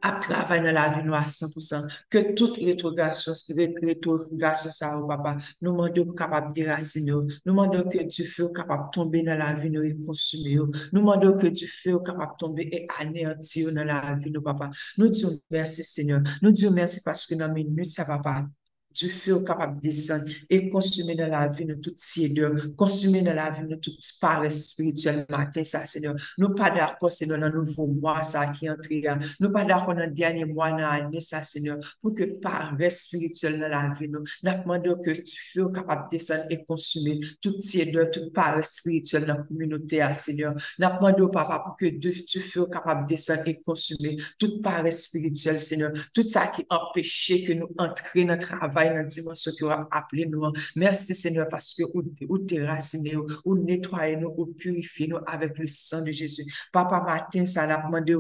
à 0.03 0.13
travailler 0.13 0.63
dans 0.65 0.73
la 0.73 0.89
vie 0.89 1.05
nous 1.05 1.15
à 1.15 1.23
100%, 1.23 1.89
que 2.11 2.35
toute 2.35 2.57
rétrogradation, 2.59 3.33
rétrogradation 3.83 4.71
ça, 4.71 5.01
papa, 5.07 5.37
nous 5.61 5.73
demandons 5.73 6.13
capable 6.13 6.49
de 6.49 6.53
déraciner, 6.55 7.13
nous 7.13 7.29
demandons 7.47 7.89
que 7.89 8.03
du 8.05 8.25
feu 8.25 8.49
capable 8.49 8.85
de 8.85 8.91
tomber 8.91 9.23
dans 9.23 9.37
la 9.37 9.55
vie 9.55 9.71
nous 9.71 9.83
et 9.83 9.97
consumer, 10.07 10.57
nous 10.57 11.01
demandons 11.01 11.37
que 11.37 11.47
du 11.47 11.67
feu 11.67 11.99
capable 12.01 12.33
de 12.33 12.37
tomber 12.39 12.69
et 12.73 12.87
anéantir 12.99 13.73
dans 13.73 13.85
la 13.85 14.15
vie 14.15 14.31
nous, 14.31 14.43
papa. 14.43 14.71
Nous 14.97 15.09
disons 15.09 15.31
merci 15.51 15.85
Seigneur, 15.85 16.21
nous 16.43 16.51
disons 16.51 16.73
merci 16.73 17.01
parce 17.05 17.27
que 17.27 17.35
dans 17.35 17.53
minutes 17.53 17.91
ça 17.91 18.05
va 18.05 18.19
pas 18.19 18.45
du 18.99 19.09
feu 19.09 19.41
capable 19.41 19.77
de 19.77 19.81
descendre 19.81 20.25
et 20.51 20.69
consumer 20.69 21.15
dans 21.15 21.29
la 21.29 21.49
vie 21.49 21.65
de 21.65 21.75
toute 21.75 21.97
tiédeur, 21.97 22.53
consumer 22.77 23.23
dans 23.23 23.35
la 23.35 23.51
vie 23.51 23.67
de 23.67 23.77
toute 23.77 23.99
paresse 24.21 24.69
spirituelle 24.69 25.25
matin, 25.31 25.63
ça, 25.65 25.87
Seigneur. 25.87 26.15
Nous 26.37 26.55
pas 26.55 26.71
d'accord, 26.71 27.13
Seigneur, 27.13 27.39
dans 27.39 27.49
le 27.49 27.61
nouveau 27.61 27.87
mois, 27.87 28.23
ça, 28.23 28.49
qui 28.49 28.69
entre, 28.69 28.89
nous 29.41 29.53
pas 29.53 29.65
d'accord 29.65 29.95
dans 29.95 30.05
le 30.05 30.11
dernier 30.11 30.45
mois, 30.45 30.71
dans 30.71 30.79
l'année, 30.79 31.21
ça, 31.21 31.43
Seigneur, 31.43 31.79
pour 32.01 32.15
que 32.15 32.25
paresse 32.25 33.05
spirituelle 33.05 33.61
dans 33.61 33.69
la 33.69 33.89
vie, 33.89 34.09
nous, 34.09 34.21
nous 34.43 34.53
demandons 34.53 35.01
que 35.01 35.11
tu 35.11 35.53
feu 35.53 35.69
capable 35.71 36.05
de 36.11 36.17
descendre 36.17 36.47
et 36.51 36.65
consumer 36.65 37.21
toute 37.41 37.59
tiédeur, 37.59 38.11
toute 38.11 38.33
paresse 38.33 38.77
spirituelle 38.77 39.27
dans 39.27 39.35
la 39.35 39.43
communauté, 39.43 40.05
Seigneur. 40.15 40.55
Nous 40.79 40.89
demandons, 40.89 41.29
Papa, 41.29 41.63
pour 41.65 41.77
que 41.77 41.87
tu 41.87 42.41
feu 42.41 42.67
capable 42.67 43.03
de 43.03 43.15
descendre 43.15 43.47
et 43.47 43.61
consumer 43.63 44.17
toute 44.39 44.63
paresse 44.63 45.05
spirituelle, 45.05 45.61
Seigneur, 45.61 45.93
tout 46.13 46.27
ça 46.27 46.49
qui 46.49 46.65
empêchait 46.69 47.45
que 47.45 47.53
nous 47.53 47.69
entrions 47.79 48.27
dans 48.27 48.35
le 48.35 48.39
travail 48.39 48.88
que 48.91 49.65
vous 49.65 49.71
appelé 49.91 50.27
nous. 50.27 50.53
Merci 50.77 51.15
Seigneur 51.15 51.49
parce 51.51 51.75
que 51.75 51.83
vous 52.27 52.39
déracinez, 52.39 53.15
vous 53.45 53.59
nettoyez 53.59 54.17
nous, 54.17 54.35
vous 54.35 54.47
purifiez 54.47 55.09
nous 55.09 55.19
avec 55.27 55.59
le 55.59 55.67
sang 55.67 56.03
de 56.03 56.11
Jésus. 56.11 56.45
Papa 56.73 57.01
matin, 57.01 57.47
ça 57.47 57.67
l'a 57.67 57.83
demandé 57.83 58.15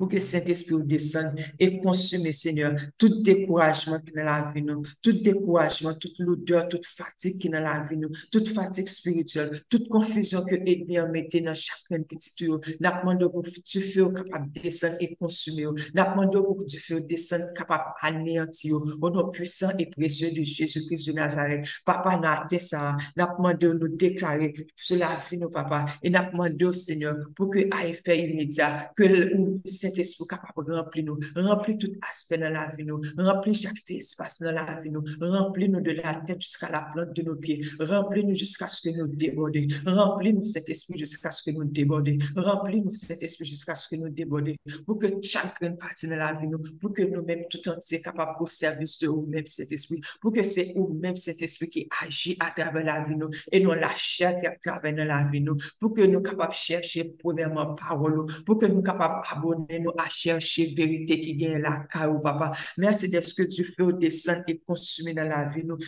pour 0.00 0.08
que 0.08 0.18
Saint-Esprit 0.18 0.82
descende 0.86 1.38
et 1.58 1.78
consume, 1.78 2.32
Seigneur, 2.32 2.74
tout 2.96 3.20
découragement 3.20 3.98
qui 4.00 4.12
est 4.12 4.16
dans 4.16 4.24
la 4.24 4.50
vie, 4.50 4.62
nous, 4.62 4.82
tout 5.02 5.12
découragement, 5.12 5.92
toute 5.92 6.18
l'odeur, 6.20 6.68
toute 6.68 6.86
fatigue 6.86 7.38
qui 7.38 7.48
est 7.48 7.50
dans 7.50 7.60
la 7.60 7.82
vie, 7.82 7.98
nous, 7.98 8.08
toute 8.32 8.48
fatigue 8.48 8.88
spirituelle, 8.88 9.62
toute 9.68 9.90
confusion 9.90 10.42
que 10.42 10.54
l'ennemi 10.54 10.96
a 10.96 11.06
mis 11.06 11.28
dans 11.28 11.54
chacun 11.54 12.02
petit 12.02 12.34
tour. 12.34 12.62
Nous 12.80 12.90
demandons 12.90 13.28
pour 13.28 13.42
que 13.42 13.50
tu 13.62 13.82
fais 13.82 14.00
capable 14.00 14.50
de 14.52 14.60
descendre 14.62 14.96
et 15.00 15.14
consumer. 15.16 15.64
Nous 15.64 15.74
demandons 15.92 16.44
pour 16.44 16.64
tu 16.64 16.78
fais 16.78 17.02
descendre 17.02 17.52
capable 17.54 17.92
d'anéantir 18.02 18.76
au 19.02 19.10
nom 19.10 19.28
puissant 19.28 19.68
et 19.78 19.84
précieux 19.84 20.30
de 20.30 20.42
Jésus-Christ 20.42 21.08
de 21.08 21.12
Nazareth. 21.12 21.66
Papa, 21.84 22.16
nous 22.16 22.58
ça. 22.58 22.96
Nous 23.18 23.26
demandons 23.36 23.74
nous 23.74 23.94
déclarer 23.96 24.54
sur 24.74 24.96
la 24.96 25.18
vie, 25.30 25.36
nous, 25.36 25.50
papa. 25.50 25.84
Et 26.02 26.08
nous 26.08 26.20
demandons, 26.32 26.72
Seigneur, 26.72 27.16
pour 27.36 27.50
que 27.50 27.58
à 27.70 27.86
effet 27.86 28.30
immédiat, 28.30 28.90
que 28.96 29.59
Saint-Esprit 29.64 30.26
capable 30.26 30.66
de 30.66 30.72
remplir 30.72 31.04
nous, 31.04 31.18
remplir 31.34 31.78
tout 31.78 31.92
aspect 32.10 32.38
dans 32.38 32.50
la 32.50 32.68
vie 32.68 32.84
nous, 32.84 33.00
remplir 33.18 33.54
chaque 33.54 33.78
espace 33.90 34.40
dans 34.40 34.52
la 34.52 34.80
vie 34.80 34.90
nous, 34.90 35.04
remplir 35.20 35.70
nous 35.70 35.80
de 35.80 35.92
la 35.92 36.14
tête 36.14 36.40
jusqu'à 36.40 36.70
la 36.70 36.82
plante 36.92 37.14
de 37.14 37.22
nos 37.22 37.36
pieds, 37.36 37.60
remplir 37.78 38.26
nous 38.26 38.34
jusqu'à 38.34 38.68
ce 38.68 38.88
que 38.88 38.96
nous 38.96 39.06
débordions, 39.06 39.66
remplir 39.86 40.34
nous 40.34 40.44
cet 40.44 40.68
esprit 40.68 40.98
jusqu'à 40.98 41.30
ce 41.30 41.42
que 41.42 41.56
nous 41.56 41.64
débordions, 41.64 42.18
remplir 42.36 42.84
nous 42.84 42.90
cet 42.90 43.22
esprit 43.22 43.44
jusqu'à 43.44 43.74
ce 43.74 43.88
que 43.88 43.96
nous 43.96 44.08
débordions, 44.08 44.56
pour 44.86 44.98
que 44.98 45.06
chacun 45.22 45.72
partie 45.72 46.08
dans 46.08 46.16
la 46.16 46.32
vie 46.34 46.48
nous, 46.48 46.60
pour 46.80 46.92
que 46.92 47.02
nous-mêmes 47.02 47.44
tout 47.48 47.68
entier 47.68 48.00
capables 48.00 48.36
au 48.40 48.46
service 48.46 48.98
de 48.98 49.06
nous-mêmes 49.06 49.46
cet 49.46 49.72
esprit, 49.72 50.00
pour 50.20 50.32
que 50.32 50.42
c'est 50.42 50.72
nous-mêmes 50.76 51.16
cet 51.16 51.42
esprit 51.42 51.68
qui 51.68 51.88
agit 52.04 52.36
à 52.40 52.50
travers 52.50 52.84
la 52.84 53.04
vie 53.04 53.16
nous, 53.16 53.30
et 53.50 53.60
non 53.60 53.72
la 53.72 53.90
chair 53.96 54.40
qui 54.40 54.48
travers 54.62 54.94
dans 54.94 55.04
la 55.04 55.24
vie 55.24 55.40
nous, 55.40 55.56
pour 55.78 55.92
que 55.92 56.02
nous 56.02 56.20
capables 56.20 56.52
chercher 56.52 57.04
premièrement 57.18 57.74
parole, 57.74 58.26
pour 58.44 58.58
que 58.58 58.66
nous 58.66 58.82
capables 58.82 59.20
abonner-nous 59.52 59.92
à 59.98 60.08
chercher 60.08 60.72
vérité 60.74 61.20
qui 61.20 61.34
vient 61.34 61.58
là, 61.58 61.84
car 61.92 62.20
papa. 62.22 62.52
Merci 62.76 63.10
de 63.10 63.20
ce 63.20 63.34
que 63.34 63.42
tu 63.42 63.64
fais 63.64 63.82
au 63.82 63.92
descendre 63.92 64.44
et 64.48 64.58
consumer 64.58 65.14
dans 65.14 65.24
la 65.24 65.48
vie, 65.48 65.64
nous. 65.64 65.78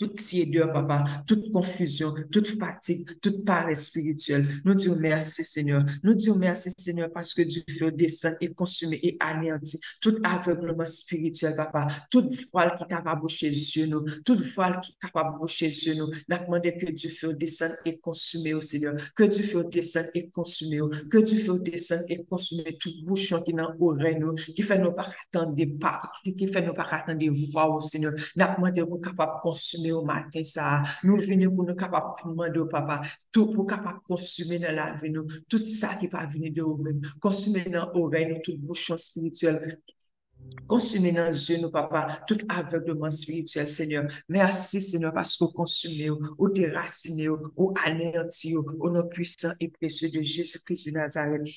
Toute 0.00 0.14
tiédeur, 0.14 0.72
papa, 0.72 1.04
toute 1.26 1.52
confusion, 1.52 2.14
toute 2.32 2.48
fatigue, 2.58 3.06
toute 3.20 3.44
paresse 3.44 3.84
spirituelle. 3.84 4.48
Nous 4.64 4.74
disons 4.74 4.96
merci, 4.98 5.44
Seigneur. 5.44 5.84
Nous 6.02 6.14
disons 6.14 6.36
merci, 6.36 6.70
Seigneur, 6.76 7.10
parce 7.12 7.34
que 7.34 7.42
du 7.42 7.62
feu 7.78 7.92
descend 7.92 8.34
et 8.40 8.48
consume 8.54 8.94
et 8.94 9.18
anéantit 9.20 9.78
tout 10.00 10.16
aveuglement 10.24 10.86
spirituel, 10.86 11.54
papa, 11.54 11.86
toute 12.10 12.30
voile 12.50 12.74
qui 12.76 12.84
est 12.84 12.86
capable 12.86 13.26
de 13.26 13.50
sur 13.50 13.86
nous, 13.88 14.02
toute 14.24 14.40
voile 14.40 14.80
qui 14.80 14.92
est 14.92 15.06
capable 15.06 15.38
de 15.38 15.46
sur 15.46 15.94
nous. 15.96 16.10
Nous 16.28 16.38
demandé 16.38 16.74
que 16.78 16.90
du 16.90 17.10
feu 17.10 17.34
descende 17.34 17.72
et 17.84 17.98
consume, 17.98 18.56
au 18.56 18.62
Seigneur. 18.62 18.94
Que 19.14 19.24
du 19.24 19.42
feu 19.42 19.64
descende 19.70 20.06
et 20.14 20.30
consume, 20.30 20.88
que 21.10 21.18
du 21.18 21.38
feu 21.38 21.58
descende 21.58 22.04
et 22.08 22.24
consume 22.24 22.64
tout 22.80 22.90
bouchon 23.04 23.42
qui 23.42 23.52
dans 23.52 23.70
l'oreille, 23.78 24.18
nous, 24.18 24.34
qui 24.34 24.62
fait 24.62 24.78
nous 24.78 24.92
pas 24.92 25.10
attendre 25.34 25.54
des 25.54 25.66
pas, 25.66 26.00
qui 26.24 26.46
fait 26.46 26.62
nous 26.62 26.72
pas 26.72 26.88
attendre 26.90 27.18
des 27.18 27.28
voix, 27.28 27.68
au 27.68 27.80
Seigneur. 27.80 28.14
Nous 28.34 28.46
demandé 28.56 28.80
que 28.80 29.04
capable 29.04 29.32
de 29.44 29.50
yo 29.90 30.02
maten 30.06 30.46
sa, 30.48 30.80
nou 31.04 31.20
vini 31.20 31.48
pou 31.50 31.66
nou 31.66 31.78
kapap 31.78 32.14
pouman 32.20 32.52
de 32.54 32.62
ou 32.62 32.70
papa, 32.70 33.00
tout 33.34 33.54
pou 33.54 33.68
kapap 33.68 34.02
konsume 34.08 34.60
nan 34.62 34.78
la 34.78 34.90
vi 35.00 35.12
nou, 35.14 35.40
tout 35.50 35.66
sa 35.68 35.96
ki 36.00 36.10
pa 36.12 36.26
vini 36.30 36.52
de 36.54 36.64
ou 36.64 36.80
men, 36.80 37.02
konsume 37.22 37.66
nan 37.68 37.90
orey 37.94 38.28
nou, 38.30 38.44
tout 38.46 38.58
bouchon 38.62 39.00
spirituel, 39.00 39.80
Consumer 40.66 41.12
dans 41.12 41.30
Dieu, 41.30 41.58
nous, 41.58 41.70
papa, 41.70 42.22
tout 42.26 42.38
aveuglement 42.48 43.10
spirituel, 43.10 43.68
Seigneur. 43.68 44.06
Merci, 44.28 44.80
Seigneur, 44.80 45.12
parce 45.12 45.36
que 45.36 45.44
consumé, 45.44 46.10
ou 46.10 46.48
déraciné, 46.48 47.28
ou 47.28 47.74
anéanti, 47.84 48.56
ou 48.56 48.90
non 48.90 49.08
puissant 49.08 49.50
et 49.60 49.68
précieux 49.68 50.10
de 50.10 50.22
Jésus-Christ 50.22 50.86
de 50.86 50.92
Nazareth. 50.92 51.48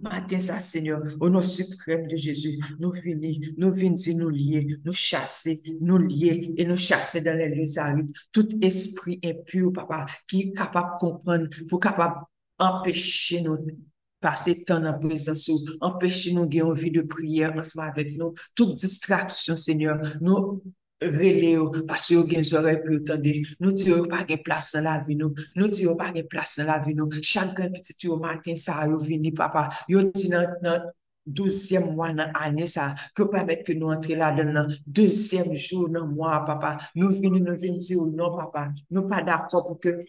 Matin, 0.00 0.38
ça, 0.38 0.60
Seigneur, 0.60 1.02
au 1.18 1.28
nom 1.28 1.42
suprême 1.42 2.06
de 2.06 2.14
Jésus, 2.14 2.58
nous 2.78 2.92
venons, 2.92 3.34
nous 3.56 3.72
venons 3.72 4.18
nous 4.18 4.28
lier, 4.28 4.78
nous 4.84 4.92
chasser, 4.92 5.60
nous 5.80 5.98
lier 5.98 6.54
et 6.56 6.64
nous 6.64 6.76
chasser 6.76 7.20
dans 7.20 7.36
les 7.36 7.48
lieux 7.48 7.78
arides. 7.78 8.12
Tout 8.30 8.48
esprit 8.62 9.18
impur, 9.24 9.72
papa, 9.72 10.06
qui 10.28 10.42
est 10.42 10.52
capable 10.52 10.92
de 10.92 10.98
comprendre, 11.00 11.48
pour 11.68 11.80
capable 11.80 12.20
empêcher 12.58 13.42
nous 13.42 13.58
passer 14.20 14.64
temps 14.64 14.84
en 14.84 14.98
présence, 14.98 15.50
empêcher 15.80 16.32
nous 16.32 16.46
d'avoir 16.46 16.70
envie 16.70 16.90
de 16.90 17.02
prière 17.02 17.52
ensemble 17.56 17.88
avec 17.88 18.16
nous. 18.16 18.34
Toute 18.54 18.76
distraction, 18.76 19.56
Seigneur, 19.56 20.00
nous 20.20 20.62
relais 21.02 21.56
parce 21.86 22.08
que 22.08 22.14
vous 22.14 22.54
avez 22.54 22.56
oreilles 22.56 22.82
pour 22.84 23.14
entendre. 23.14 23.30
Nous 23.60 23.72
disons 23.72 24.06
pas 24.06 24.24
de 24.24 24.36
place 24.36 24.72
dans 24.74 24.82
la 24.82 25.04
vie 25.04 25.16
nous. 25.16 25.34
Nous 25.56 25.68
disons 25.68 25.96
pas 25.96 26.12
de 26.12 26.22
place 26.22 26.58
dans 26.58 26.66
la 26.66 26.78
vie 26.80 26.94
nous. 26.94 27.08
Chaque 27.22 27.56
petit 27.56 28.08
au 28.08 28.18
matin 28.18 28.56
ça 28.56 28.86
vous 28.86 28.98
vini 28.98 29.32
papa. 29.32 29.68
Yo 29.88 30.02
dit 30.02 30.28
dans 30.28 30.46
dans 30.62 30.82
douzième 31.26 31.94
mois 31.94 32.12
dans 32.12 32.30
l'année 32.40 32.66
ça 32.66 32.94
que 33.14 33.22
permettre 33.22 33.64
que 33.64 33.72
nous 33.72 33.88
entrions 33.88 34.18
là 34.18 34.32
dedans 34.32 34.66
deuxième 34.86 35.54
jour 35.54 35.88
dans 35.88 36.06
mois 36.06 36.44
papa. 36.44 36.76
Nous 36.94 37.10
venons 37.10 37.38
nous 37.38 37.56
venons 37.56 37.76
dire 37.76 37.98
non 38.04 38.36
papa. 38.36 38.70
Nous 38.90 39.06
pas 39.06 39.22
d'accord 39.22 39.66
pour 39.66 39.78
que 39.78 40.04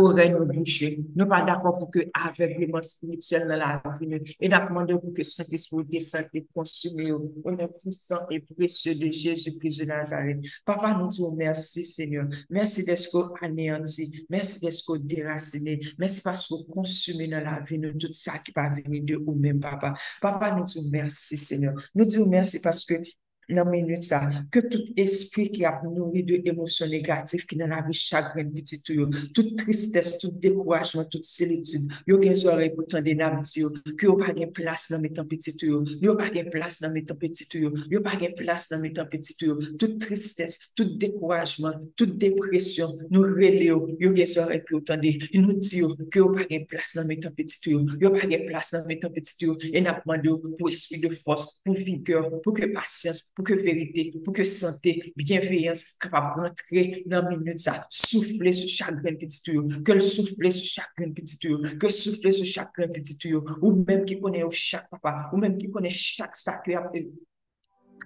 nous 0.00 0.46
boucher. 0.46 1.00
Nous 1.14 1.26
pas 1.26 1.42
d'accord 1.42 1.78
pour 1.78 1.90
que 1.90 2.00
aveuglement 2.12 2.82
spirituel 2.82 3.48
dans 3.48 3.56
la 3.56 3.82
vie. 4.00 4.34
Et 4.40 4.48
nous 4.48 4.56
demandons 4.68 4.98
pour 4.98 5.12
que 5.12 5.22
Saint-Esprit 5.22 5.84
descende 5.84 6.26
et 6.34 6.46
consume 6.54 7.10
au 7.44 7.50
nom 7.50 7.68
puissant 7.82 8.28
et 8.30 8.40
précieux 8.40 8.94
de 8.94 9.10
Jésus-Christ 9.10 9.80
de 9.80 9.84
Nazareth. 9.86 10.38
Papa, 10.64 10.96
nous 10.98 11.08
disons 11.08 11.34
merci, 11.36 11.84
Seigneur. 11.84 12.26
Merci 12.48 12.84
d'être 12.84 13.34
anéanti. 13.40 14.26
Merci 14.28 14.60
d'être 14.60 14.96
déraciné. 14.98 15.80
Merci 15.98 16.20
parce 16.22 16.48
que 16.48 16.54
vous 16.54 17.30
dans 17.30 17.44
la 17.44 17.60
vie 17.60 17.78
nous 17.78 17.92
tout 17.92 18.12
ça 18.12 18.38
qui 18.38 18.52
va 18.54 18.68
venir 18.68 19.02
de 19.04 19.16
vous-même, 19.16 19.60
Papa. 19.60 19.94
Papa, 20.20 20.54
nous 20.56 20.64
disons 20.64 20.88
merci, 20.90 21.36
Seigneur. 21.36 21.74
Nous 21.94 22.04
disons 22.04 22.28
merci 22.28 22.60
parce 22.60 22.84
que 22.84 22.94
nan 23.54 23.68
menwit 23.70 24.04
sa, 24.06 24.20
ke 24.52 24.62
tout 24.70 25.00
espri 25.00 25.48
ki 25.52 25.64
ap 25.68 25.82
nouri 25.86 26.22
de 26.26 26.40
emosyon 26.50 26.90
negatif 26.92 27.46
ki 27.48 27.58
nan 27.60 27.74
avi 27.76 27.94
chagren 27.96 28.50
biti 28.54 28.80
tou 28.84 29.02
yo, 29.02 29.08
tout 29.36 29.52
tristesse, 29.60 30.18
tout 30.22 30.34
dekouajman, 30.42 31.08
tout 31.12 31.24
selitude, 31.26 31.90
yo 32.08 32.20
gen 32.22 32.36
zore 32.38 32.70
pou 32.74 32.86
tan 32.90 33.04
de 33.06 33.14
nam 33.18 33.40
ti 33.46 33.64
yo, 33.64 33.72
ki 33.90 34.08
yo 34.08 34.16
pa 34.20 34.34
gen 34.36 34.52
plas 34.56 34.88
nan 34.92 35.02
metan 35.04 35.28
biti 35.30 35.54
tou 35.58 35.70
yo, 35.70 35.80
yo 36.02 36.16
pa 36.18 36.30
gen 36.32 36.50
plas 36.52 36.80
nan 36.84 36.94
metan 36.94 37.18
biti 37.20 37.46
tou 37.50 37.66
yo, 37.66 37.72
yo 37.92 38.02
pa 38.06 38.16
gen 38.20 38.34
plas 38.38 38.68
nan 38.72 38.84
metan 38.84 39.08
biti 39.10 39.36
tou 39.40 39.54
yo, 39.54 39.74
tout 39.80 39.98
tristesse, 40.02 40.72
tout 40.78 40.96
dekouajman, 41.02 41.90
tout 41.98 42.14
depresyon, 42.20 42.96
nou 43.10 43.28
rele 43.36 43.66
yo, 43.70 43.80
yo 44.02 44.12
gen 44.16 44.30
zore 44.30 44.60
pou 44.68 44.82
tan 44.86 45.02
de, 45.02 45.16
nou 45.38 45.58
ti 45.60 45.82
yo, 45.82 45.92
ki 46.10 46.22
yo 46.22 46.30
pa 46.36 46.46
gen 46.50 46.66
plas 46.70 46.94
nan 46.98 47.08
metan 47.10 47.34
biti 47.36 47.60
tou 47.64 47.78
yo, 47.78 48.00
yo 48.06 48.14
pa 48.14 48.28
gen 48.30 48.46
plas 48.48 48.74
nan 48.76 48.86
metan 48.90 49.14
biti 49.14 49.36
tou 49.40 49.54
yo, 49.54 49.72
en 49.80 49.90
apman 49.90 50.22
de 50.22 50.30
yo 50.30 50.38
pou 50.58 50.70
espri 50.72 51.00
de 51.02 51.12
fos, 51.16 51.46
pou 51.64 51.76
vigor, 51.76 52.28
pou 52.44 52.54
ke 52.56 52.68
pasyans, 52.74 53.26
pou 53.34 53.39
pour 53.40 53.46
que 53.46 53.54
vérité, 53.54 54.12
pour 54.22 54.34
que 54.34 54.44
santé, 54.44 55.14
bienveillance 55.16 55.96
capable 55.98 56.42
rentrer 56.42 57.02
dans 57.06 57.26
minute 57.26 57.58
ça, 57.58 57.86
souffler 57.88 58.52
sur 58.52 58.68
chaque 58.68 59.02
petit 59.02 59.42
tuyau, 59.42 59.66
que 59.82 59.92
le 59.92 60.00
souffler 60.02 60.50
sur 60.50 60.82
chaque 60.82 61.14
petit 61.14 61.38
tuyau, 61.38 61.62
que 61.80 61.88
souffler 61.88 62.32
sur 62.32 62.44
chaque 62.44 62.74
petit 62.74 63.16
tuyau, 63.16 63.42
ou 63.62 63.82
même 63.88 64.04
qui 64.04 64.20
connaît 64.20 64.44
chaque 64.50 64.90
papa, 64.90 65.30
ou 65.32 65.38
même 65.38 65.56
qui 65.56 65.70
connaît 65.70 65.88
chaque 65.88 66.36
sac 66.36 66.68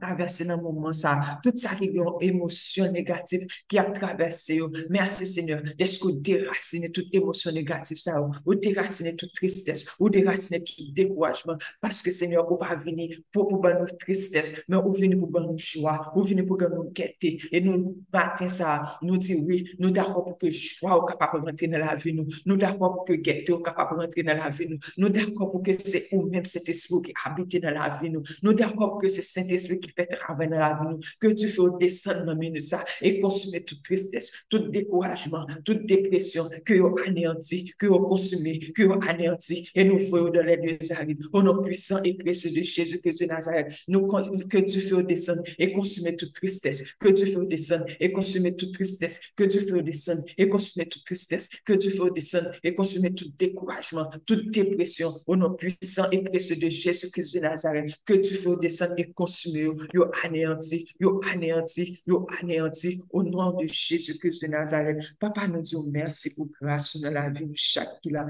traversé 0.00 0.44
dans 0.44 0.56
le 0.56 0.62
moment 0.62 0.92
ça, 0.92 1.40
tout 1.42 1.52
ça 1.56 1.74
qui 1.74 1.84
est 1.84 1.94
émotion 2.20 2.90
négative 2.90 3.46
qui 3.68 3.78
a 3.78 3.84
traversé. 3.84 4.60
Merci 4.90 5.26
Seigneur, 5.26 5.62
est-ce 5.78 5.98
que 5.98 6.04
vous 6.04 6.20
déracinez 6.20 6.90
toute 6.90 7.12
émotion 7.12 7.52
négative 7.52 7.98
ça, 7.98 8.16
ou 8.44 8.54
déracinez 8.54 9.16
toute 9.16 9.32
tristesse, 9.34 9.84
ou 9.98 10.10
déracinez 10.10 10.62
tout 10.64 10.92
découragement, 10.92 11.56
parce 11.80 12.02
que 12.02 12.10
Seigneur, 12.10 12.46
vous 12.48 12.56
pas 12.56 12.74
venir 12.76 13.16
pour, 13.32 13.48
pour 13.48 13.62
notre 13.62 13.96
tristesse, 13.96 14.64
mais 14.68 14.76
vous 14.76 14.92
venez 14.92 15.16
pour 15.16 15.40
nous 15.40 15.58
joie, 15.58 16.12
vous 16.14 16.22
venez 16.22 16.42
pour 16.42 16.58
nous 16.58 16.90
guetter, 16.92 17.40
et 17.52 17.60
nous 17.60 17.96
matin 18.12 18.48
ça, 18.48 18.98
nous 19.02 19.16
dit 19.16 19.34
oui, 19.34 19.64
nous 19.78 19.90
d'accord 19.90 20.24
pour 20.24 20.38
que 20.38 20.50
joie 20.50 20.90
soit 20.90 21.06
capable 21.06 21.42
de 21.42 21.50
rentrer 21.50 21.68
dans 21.68 21.78
la 21.78 21.94
vie 21.94 22.12
nous, 22.12 22.26
nous 22.46 22.56
d'accord 22.56 22.94
pour 22.94 23.04
que 23.04 23.14
guetter 23.14 23.46
soit 23.46 23.62
capable 23.62 23.98
de 23.98 24.04
rentrer 24.04 24.22
dans 24.22 24.36
la 24.36 24.50
vie 24.50 24.68
nous, 24.68 24.78
nous 24.96 25.08
d'accord 25.08 25.50
pour 25.50 25.62
que 25.62 25.72
c'est 25.72 26.08
ou 26.12 26.28
même 26.30 26.44
cet 26.44 26.68
esprit 26.68 27.02
qui 27.02 27.12
habite 27.24 27.60
dans 27.62 27.70
la 27.70 27.98
vie 28.00 28.10
nous, 28.10 28.22
nous 28.42 28.52
d'accord 28.52 28.90
pour 28.90 28.98
que 28.98 29.08
c'est 29.08 29.22
Saint-Esprit 29.22 29.80
qui 29.84 29.92
fait 29.92 30.06
travail 30.06 30.48
dans 30.48 30.96
vie, 30.98 31.06
que 31.20 31.28
tu 31.28 31.48
fais 31.48 31.62
descendre 31.80 32.26
dans 32.26 32.36
minute 32.36 32.64
ça 32.64 32.84
et 33.02 33.20
consumer 33.20 33.62
toute 33.64 33.82
tristesse, 33.82 34.32
tout 34.48 34.70
découragement, 34.70 35.46
toute 35.64 35.86
dépression, 35.86 36.44
que 36.64 36.74
vous 36.74 36.94
anéanti, 37.06 37.72
que 37.78 37.86
vous 37.86 38.00
consumé, 38.00 38.58
que 38.58 38.82
vous 38.82 38.98
anéanti, 39.08 39.68
et 39.74 39.84
nous 39.84 39.98
faisons 39.98 40.30
dans 40.30 40.44
les 40.44 40.56
deux 40.56 40.92
arides, 40.92 41.22
au 41.32 41.42
nom 41.42 41.62
puissant 41.62 42.02
et 42.02 42.14
précieux 42.14 42.50
de 42.50 42.62
Jésus-Christ 42.62 43.22
de 43.22 43.26
Nazareth, 43.26 43.72
nous, 43.88 44.06
que 44.06 44.58
tu 44.58 44.80
fais 44.80 45.02
descendre 45.02 45.42
et 45.58 45.72
consumer 45.72 46.16
toute 46.16 46.34
tristesse, 46.34 46.94
que 46.98 47.08
tu 47.08 47.26
fais 47.26 47.46
descendre 47.46 47.86
et 48.00 48.12
consumer 48.12 48.56
toute 48.56 48.72
tristesse, 48.72 49.20
que 49.36 49.44
tu 49.44 49.60
fais 49.60 49.82
descendre 49.82 50.22
et 50.38 50.48
consumer 50.48 50.86
toute 50.86 51.04
tristesse, 51.04 51.48
que 51.64 51.74
tu 51.74 51.90
fais 51.90 52.10
descendre 52.14 52.50
et 52.62 52.74
consumer 52.74 53.14
tout 53.14 53.30
découragement, 53.38 54.08
toute 54.26 54.50
dépression, 54.50 55.12
au 55.26 55.36
nom 55.36 55.54
puissant 55.54 56.10
et 56.10 56.22
précieux 56.22 56.56
de 56.56 56.68
Jésus-Christ 56.68 57.34
de 57.34 57.40
Nazareth, 57.40 57.94
que 58.04 58.14
tu 58.14 58.34
fais 58.34 58.56
descendre 58.60 58.94
et 58.98 59.12
consumer 59.12 59.66
yo 59.92 60.10
anéanti, 60.24 60.86
yo 61.00 61.20
anéanti, 61.30 62.02
yo 62.06 62.26
anéanti, 62.40 63.02
au 63.10 63.22
nom 63.22 63.56
de 63.56 63.66
Jésus-Christ 63.66 64.42
de 64.42 64.48
Nazareth. 64.48 65.04
Papa, 65.18 65.46
nous 65.48 65.60
disons 65.60 65.90
merci 65.90 66.34
pour 66.34 66.48
grâce 66.60 66.96
dans 67.00 67.10
la 67.10 67.30
vie 67.30 67.46
de 67.46 67.52
chaque 67.54 68.00
qui 68.02 68.10
l'a 68.10 68.26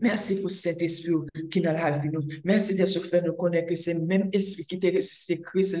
Merci 0.00 0.40
pour 0.40 0.50
cet 0.50 0.80
esprit 0.80 1.12
qui 1.50 1.58
est 1.58 1.62
dans 1.62 1.72
la 1.72 1.98
vie. 1.98 2.08
Nous. 2.12 2.20
Merci 2.44 2.76
de 2.76 2.86
ce 2.86 3.00
fait 3.00 3.20
nous 3.20 3.32
connaître 3.32 3.68
que 3.68 3.76
c'est 3.76 3.94
même 3.94 4.28
esprit 4.32 4.64
qui 4.64 4.78
t'a 4.78 4.88
ressuscité 4.88 5.40
Christ 5.40 5.76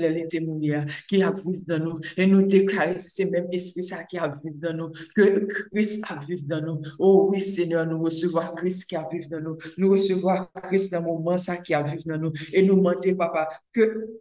qui 1.08 1.22
a 1.22 1.30
vécu 1.30 1.64
dans 1.66 1.78
nous. 1.78 2.00
Et 2.16 2.26
nous 2.26 2.42
déclarer 2.42 2.94
que 2.94 3.00
c'est 3.00 3.30
même 3.30 3.46
esprit 3.52 3.84
ça 3.84 4.02
qui 4.04 4.18
a 4.18 4.28
vécu 4.28 4.56
dans 4.56 4.74
nous, 4.74 4.90
que 5.14 5.46
Christ 5.72 6.04
a 6.08 6.18
vécu 6.26 6.46
dans 6.46 6.60
nous. 6.60 6.80
Oh 6.98 7.28
oui, 7.30 7.40
Seigneur, 7.40 7.86
nous 7.86 8.02
recevons 8.02 8.40
Christ 8.56 8.86
qui 8.88 8.96
a 8.96 9.06
vécu 9.10 9.28
dans 9.28 9.40
nous. 9.40 9.56
Nous 9.76 9.90
recevons 9.90 10.46
Christ 10.64 10.92
dans 10.92 11.00
le 11.00 11.06
moment 11.06 11.38
ça 11.38 11.56
qui 11.56 11.74
a 11.74 11.82
vécu 11.82 12.08
dans 12.08 12.18
nous. 12.18 12.32
Et 12.52 12.62
nous 12.62 12.74
demandons, 12.74 13.14
Papa, 13.14 13.48
que 13.72 14.20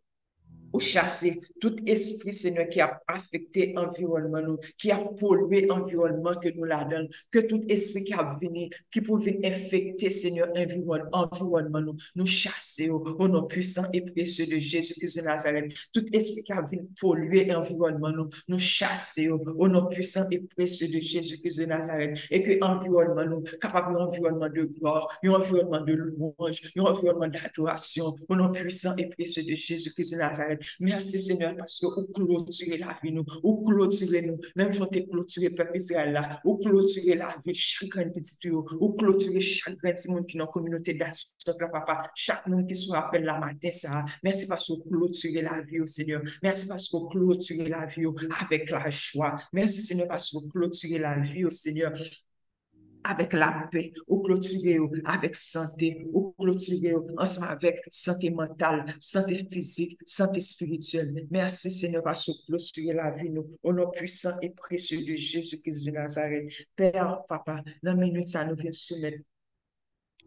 chasser 0.79 1.39
tout 1.59 1.75
esprit, 1.85 2.33
Seigneur, 2.33 2.67
qui 2.69 2.81
a 2.81 3.01
affecté 3.07 3.73
l'environnement, 3.73 4.41
nous, 4.41 4.57
qui 4.77 4.91
a 4.91 4.97
pollué 4.97 5.65
l'environnement 5.65 6.35
que 6.35 6.49
nous 6.55 6.63
la 6.63 6.83
donne, 6.83 7.07
que 7.31 7.39
tout 7.39 7.63
esprit 7.69 8.03
qui 8.03 8.13
a 8.13 8.37
venu, 8.39 8.69
qui 8.91 9.01
peut 9.01 9.17
venir 9.17 9.39
infecter, 9.51 10.11
Seigneur, 10.11 10.47
l'environnement, 10.53 11.81
nous, 11.81 11.95
nous 12.15 12.25
chasser 12.25 12.89
au, 12.89 13.27
nom 13.27 13.43
puissant 13.43 13.85
et 13.93 14.01
précieux 14.01 14.45
de 14.45 14.57
Jésus-Christ 14.59 15.17
de 15.17 15.21
Nazareth. 15.23 15.73
Tout 15.93 16.05
esprit 16.13 16.43
qui 16.43 16.53
a 16.53 16.61
venu 16.61 16.87
polluer 16.99 17.45
l'environnement, 17.45 18.11
nous, 18.11 18.29
nous 18.47 18.59
chasser 18.59 19.29
au, 19.29 19.67
nom 19.67 19.85
puissant 19.87 20.27
et 20.31 20.39
précieux 20.39 20.87
de 20.87 20.99
Jésus-Christ 20.99 21.59
de 21.59 21.65
Nazareth. 21.65 22.19
Et 22.31 22.41
que 22.43 22.51
l'environnement, 22.59 23.25
nous, 23.25 23.43
capable 23.59 23.93
d'un 23.93 24.05
environnement 24.05 24.49
de 24.49 24.63
gloire, 24.63 25.19
un 25.23 25.29
environnement 25.29 25.81
de 25.81 25.93
louange, 25.93 26.61
un 26.75 26.81
environnement 26.81 27.27
d'adoration, 27.27 28.15
au 28.27 28.35
nom 28.35 28.51
puissant 28.51 28.95
et 28.97 29.07
précieux 29.07 29.43
de 29.43 29.55
Jésus-Christ 29.55 30.13
de 30.13 30.17
Nazareth 30.17 30.61
Merci, 30.79 31.21
Seigneur, 31.21 31.55
parce 31.55 31.79
que 31.79 31.85
vous 31.85 32.07
clôturez 32.07 32.77
la 32.77 32.97
vie, 33.03 33.11
nous, 33.11 33.25
vous 33.43 33.63
clôturez 33.63 34.21
nous, 34.21 34.37
même 34.55 34.71
si 34.71 34.81
on 34.81 34.87
clôturé 34.87 35.49
peuple 35.49 35.71
Israël 35.75 36.13
là, 36.13 36.39
vous 36.43 36.57
clôturez 36.57 37.15
la 37.15 37.35
vie, 37.45 37.53
chaque 37.53 38.13
petit 38.13 38.37
tuyau, 38.39 38.65
vous 38.79 38.93
clôturez 38.93 39.41
chaque 39.41 39.77
petit 39.81 40.09
monde 40.09 40.25
qui 40.25 40.37
est 40.37 40.39
dans 40.39 40.45
la 40.45 40.51
communauté 40.51 40.93
d'action, 40.93 41.29
papa, 41.71 42.11
chaque 42.15 42.47
monde 42.47 42.67
qui 42.67 42.75
se 42.75 42.91
rappelle 42.91 43.23
la 43.23 43.39
matin, 43.39 43.69
ça. 43.71 44.05
Merci 44.23 44.47
parce 44.47 44.67
que 44.67 44.73
vous 44.73 44.83
clôturez 44.83 45.41
la 45.41 45.61
vie, 45.61 45.85
Seigneur. 45.85 46.21
Merci 46.43 46.67
parce 46.67 46.89
que 46.89 46.97
vous 46.97 47.07
clôturez 47.07 47.69
la 47.69 47.85
vie 47.85 48.05
avec 48.41 48.69
la 48.69 48.89
joie. 48.89 49.35
Merci, 49.53 49.81
Seigneur, 49.81 50.07
parce 50.07 50.31
que 50.31 50.37
vous 50.37 50.49
clôturez 50.49 50.99
la 50.99 51.19
vie, 51.19 51.45
Seigneur, 51.49 51.93
avec 53.03 53.33
la 53.33 53.67
paix, 53.71 53.93
ou 54.07 54.21
clôturer 54.21 54.79
avec 55.05 55.35
santé, 55.35 56.07
ou 56.13 56.33
clôturer 56.39 56.95
ensemble 57.17 57.47
avec 57.49 57.81
santé 57.89 58.29
mentale, 58.29 58.85
santé 58.99 59.35
physique, 59.35 59.99
santé 60.05 60.41
spirituelle. 60.41 61.27
Merci 61.31 61.71
Seigneur 61.71 62.03
parce 62.03 62.25
que 62.25 62.31
clôturer 62.47 62.93
la 62.93 63.11
vie 63.11 63.29
nous, 63.29 63.47
au 63.63 63.73
nom 63.73 63.89
puissant 63.91 64.37
et 64.41 64.49
précieux 64.49 65.03
de 65.05 65.15
Jésus-Christ 65.15 65.85
de 65.85 65.91
Nazareth. 65.91 66.51
Père, 66.75 67.21
Papa, 67.27 67.63
dans 67.83 67.93
la 67.93 67.95
minute, 67.95 68.29
ça 68.29 68.45
nous 68.45 68.55
vient 68.55 68.71
soumettre 68.71 69.19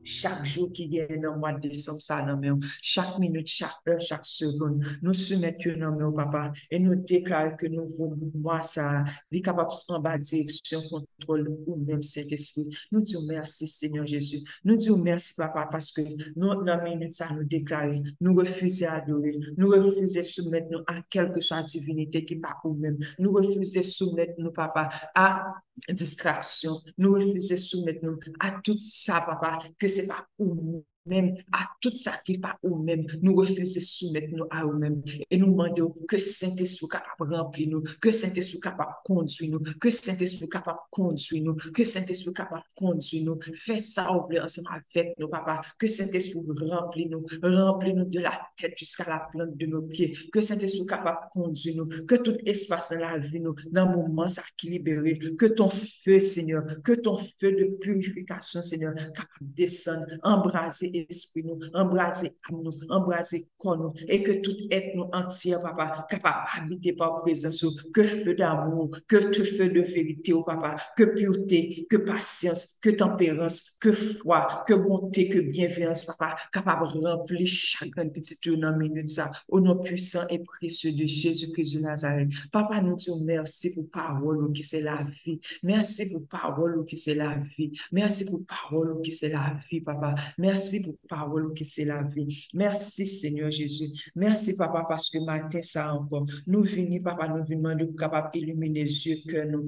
chaque 0.04 0.44
jour 0.44 0.72
qui 0.72 0.88
vient 0.88 1.06
dans 1.22 1.34
le 1.34 1.38
mois 1.38 1.52
de 1.52 1.68
décembre, 1.68 2.00
ça, 2.00 2.24
non, 2.24 2.58
chaque 2.80 3.18
minute, 3.18 3.46
chaque 3.46 3.70
heure, 3.88 4.00
chaque 4.00 4.24
seconde, 4.24 4.84
nous 5.02 5.12
soumettons 5.12 5.76
dans 5.78 5.94
nos 5.94 6.12
papa, 6.12 6.52
et 6.70 6.78
nous 6.78 6.94
déclarons 6.94 7.56
que 7.56 7.66
nous 7.66 7.88
voulons 7.88 8.62
ça, 8.62 9.04
les 9.30 9.42
capables 9.42 9.70
en 9.88 10.00
bas 10.00 10.18
direction, 10.18 10.80
contrôle, 10.90 11.48
ou 11.66 11.76
même 11.76 12.02
Saint-Esprit. 12.02 12.68
Nous 12.92 13.02
disons 13.02 13.26
merci, 13.28 13.66
Seigneur 13.66 14.06
Jésus. 14.06 14.40
Nous 14.64 14.76
disons 14.76 14.98
merci, 14.98 15.34
papa, 15.34 15.68
parce 15.70 15.92
que 15.92 16.02
nous, 16.36 16.64
dans 16.64 16.82
minute, 16.82 17.14
ça 17.14 17.28
nous 17.34 17.44
déclare, 17.44 17.92
nous 18.20 18.34
refusons 18.34 18.86
adorer, 18.88 19.38
nous 19.56 19.68
refusons 19.68 20.22
soumettre 20.22 20.68
nous 20.70 20.82
à 20.86 21.02
quelque 21.08 21.40
soit 21.40 21.62
divinité 21.62 22.24
qui 22.24 22.36
pas 22.36 22.56
ou 22.64 22.74
même. 22.74 22.98
Nous 23.18 23.32
refusons 23.32 23.82
soumettre 23.82 24.34
nous, 24.38 24.52
papa, 24.52 24.88
à 25.14 25.54
distraction. 25.88 26.76
Nous 26.98 27.12
refusons 27.12 27.56
soumettre 27.56 28.04
nous 28.04 28.18
à 28.40 28.52
tout 28.62 28.78
ça, 28.80 29.22
papa, 29.26 29.58
que 29.78 29.88
c'est 29.88 30.06
pas 30.06 30.26
pour 30.36 30.84
même 31.06 31.34
à 31.52 31.66
tout 31.80 31.96
ça 31.96 32.12
qui 32.24 32.32
n'est 32.32 32.38
pas 32.38 32.58
nous-mêmes, 32.62 33.06
nous 33.22 33.34
refusons 33.34 33.80
de 33.80 33.84
soumettre 33.84 34.28
nous 34.32 34.44
à 34.50 34.64
nous-mêmes 34.64 35.02
et 35.30 35.36
nous 35.38 35.50
demandons 35.50 35.94
que 36.08 36.18
Saint-Esprit 36.18 36.88
capable 36.88 37.34
remplir 37.34 37.68
nous, 37.68 37.82
que 38.00 38.10
Saint-Esprit 38.10 38.60
capable 38.60 38.92
conduire 39.04 39.50
nous, 39.50 39.60
que 39.80 39.90
Saint-Esprit 39.90 40.48
capable 40.48 40.78
conduire 40.90 41.44
nous, 41.44 41.54
que 41.54 41.84
Saint-Esprit 41.84 42.32
capable 42.32 42.64
conduire 42.74 43.24
nous. 43.24 43.38
Fais 43.54 43.78
ça 43.78 44.12
ouvrir 44.12 44.44
ensemble 44.44 44.68
avec 44.94 45.18
nos 45.18 45.28
papas, 45.28 45.60
que 45.78 45.88
Saint-Esprit 45.88 46.40
remplit 46.60 47.08
nous, 47.08 47.24
remplit 47.42 47.94
nous 47.94 48.04
de 48.04 48.20
la 48.20 48.38
tête 48.56 48.76
jusqu'à 48.76 49.08
la 49.08 49.28
plante 49.32 49.56
de 49.56 49.66
nos 49.66 49.82
pieds, 49.82 50.16
que 50.32 50.40
Saint-Esprit 50.40 50.86
capable 50.86 51.28
conduire 51.32 51.76
nous, 51.76 51.86
que 52.06 52.16
tout 52.16 52.36
espace 52.44 52.90
dans 52.90 53.00
la 53.00 53.18
vie 53.18 53.40
nous, 53.40 53.54
dans 53.70 53.90
le 53.90 53.96
moment, 53.96 54.28
ça 54.28 54.42
libéré, 54.62 55.18
que 55.18 55.46
ton 55.46 55.68
feu, 55.68 56.20
Seigneur, 56.20 56.64
que 56.84 56.92
ton 56.92 57.16
feu 57.16 57.52
de 57.52 57.76
purification, 57.80 58.62
Seigneur, 58.62 58.94
capable 58.94 59.26
de 59.40 59.54
descendre, 59.54 60.06
embraser 60.22 60.89
esprit 60.94 61.44
nous, 61.44 61.58
embraser 61.74 62.32
âme 62.50 62.62
nous, 62.62 62.72
embraser 62.88 63.48
corps 63.58 63.78
nous, 63.78 63.92
et 64.08 64.22
que 64.22 64.32
tout 64.32 64.56
être 64.70 64.94
nous 64.94 65.08
entier, 65.12 65.56
papa, 65.62 66.06
capable 66.08 66.46
d'habiter 66.56 66.92
par 66.92 67.22
présence, 67.22 67.64
que 67.92 68.02
feu 68.02 68.34
d'amour, 68.34 68.90
que 69.08 69.30
tout 69.30 69.44
feu 69.44 69.68
de 69.68 69.80
vérité, 69.80 70.32
oh 70.32 70.42
papa, 70.42 70.76
que 70.96 71.04
pureté, 71.04 71.86
que 71.88 71.96
patience, 71.96 72.78
que 72.80 72.90
tempérance, 72.90 73.78
que 73.80 73.92
foi, 73.92 74.64
que 74.66 74.74
bonté, 74.74 75.28
que 75.28 75.38
bienveillance, 75.38 76.04
papa, 76.04 76.36
capable 76.52 76.92
de 76.92 77.06
remplir 77.06 77.46
chaque 77.46 77.94
petit 78.12 78.38
tournant 78.40 78.76
minute 78.76 79.08
ça, 79.08 79.30
au 79.48 79.60
nom 79.60 79.78
puissant 79.82 80.26
et 80.28 80.38
précieux 80.38 80.92
de 80.92 81.06
Jésus-Christ 81.06 81.76
de 81.76 81.80
Nazareth. 81.80 82.30
Papa, 82.52 82.80
nous 82.80 82.96
disons 82.96 83.24
merci 83.24 83.74
pour 83.74 83.90
parole 83.90 84.52
qui 84.52 84.62
c'est 84.62 84.82
la 84.82 85.06
vie. 85.24 85.40
Merci 85.62 86.10
pour 86.10 86.26
parole 86.28 86.84
qui 86.84 86.96
c'est 86.96 87.14
la 87.14 87.36
vie. 87.56 87.72
Merci 87.92 88.24
pour 88.24 88.44
parole 88.46 89.00
qui 89.02 89.12
c'est 89.12 89.28
la 89.28 89.58
vie, 89.70 89.80
papa. 89.80 90.14
Merci 90.38 90.79
pour 90.82 90.94
parole 91.08 91.54
qui 91.54 91.64
c'est 91.64 91.84
la 91.84 92.02
vie. 92.02 92.48
Merci 92.54 93.06
Seigneur 93.06 93.50
Jésus. 93.50 93.90
Merci 94.14 94.56
Papa 94.56 94.84
parce 94.88 95.10
que 95.10 95.18
matin 95.24 95.62
ça 95.62 95.94
encore. 95.94 96.26
Nous 96.46 96.62
venons 96.62 97.02
Papa, 97.02 97.28
nous 97.28 97.44
venons 97.44 97.74
de 97.74 97.84
capable 97.96 98.30
illuminer 98.34 98.84
les 98.84 99.06
yeux 99.06 99.18
que 99.26 99.46
nous 99.46 99.66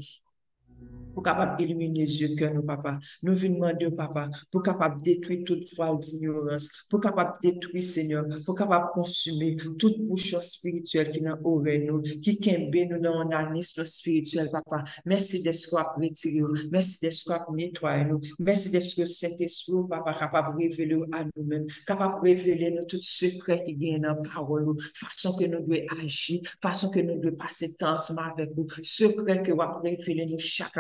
pour 1.14 1.22
capable 1.22 1.62
illuminer 1.62 2.00
les 2.00 2.20
yeux 2.22 2.34
que 2.36 2.44
nous, 2.44 2.62
papa. 2.62 2.98
Nous 3.22 3.34
venons 3.34 3.68
demander, 3.72 3.90
papa, 3.90 4.30
pour 4.50 4.62
capable 4.62 5.02
détruire 5.02 5.44
toute 5.44 5.68
foi 5.74 5.94
d'ignorance, 5.96 6.86
pour 6.88 7.00
capable 7.00 7.32
détruire, 7.42 7.84
Seigneur, 7.84 8.24
pour 8.44 8.54
capable 8.54 8.90
consumer 8.92 9.56
toute 9.78 10.00
bouche 10.00 10.34
spirituelle 10.40 11.10
qui 11.12 11.20
n'a 11.20 11.38
ouvert 11.44 11.80
nous, 11.80 12.00
qui 12.00 12.38
kembe 12.38 12.74
nous 12.90 12.98
dans 12.98 13.20
un 13.20 13.30
anisme 13.30 13.84
spirituel, 13.84 14.50
papa. 14.50 14.84
Merci 15.04 15.42
d'être 15.42 15.68
retiré, 15.96 16.42
merci 16.70 16.98
d'être 17.00 17.52
nettoyer 17.52 18.04
nous, 18.04 18.20
merci 18.38 18.70
d'être 18.70 19.06
Saint-Esprit, 19.06 19.74
papa, 19.88 20.14
capable 20.18 20.58
de 20.58 20.68
révéler 20.68 21.00
à 21.12 21.24
nous-mêmes, 21.36 21.66
capable 21.86 22.22
de 22.22 22.28
révéler 22.28 22.70
nous 22.70 22.84
tout 22.84 23.00
secret 23.00 23.62
qui 23.64 23.74
vient 23.74 23.98
dans 23.98 24.08
la 24.08 24.14
parole, 24.14 24.76
façon 24.94 25.36
que 25.36 25.44
nous 25.44 25.60
devons 25.60 25.86
agir, 26.04 26.40
façon 26.60 26.90
que 26.90 27.00
nous 27.00 27.18
devons 27.18 27.36
passer 27.36 27.74
temps 27.76 27.94
ensemble 27.94 28.20
avec 28.20 28.54
vous, 28.54 28.66
secret 28.82 29.42
que 29.42 29.52
vous 29.52 29.80
révéler 29.82 30.26
nous 30.26 30.38
chaque 30.38 30.71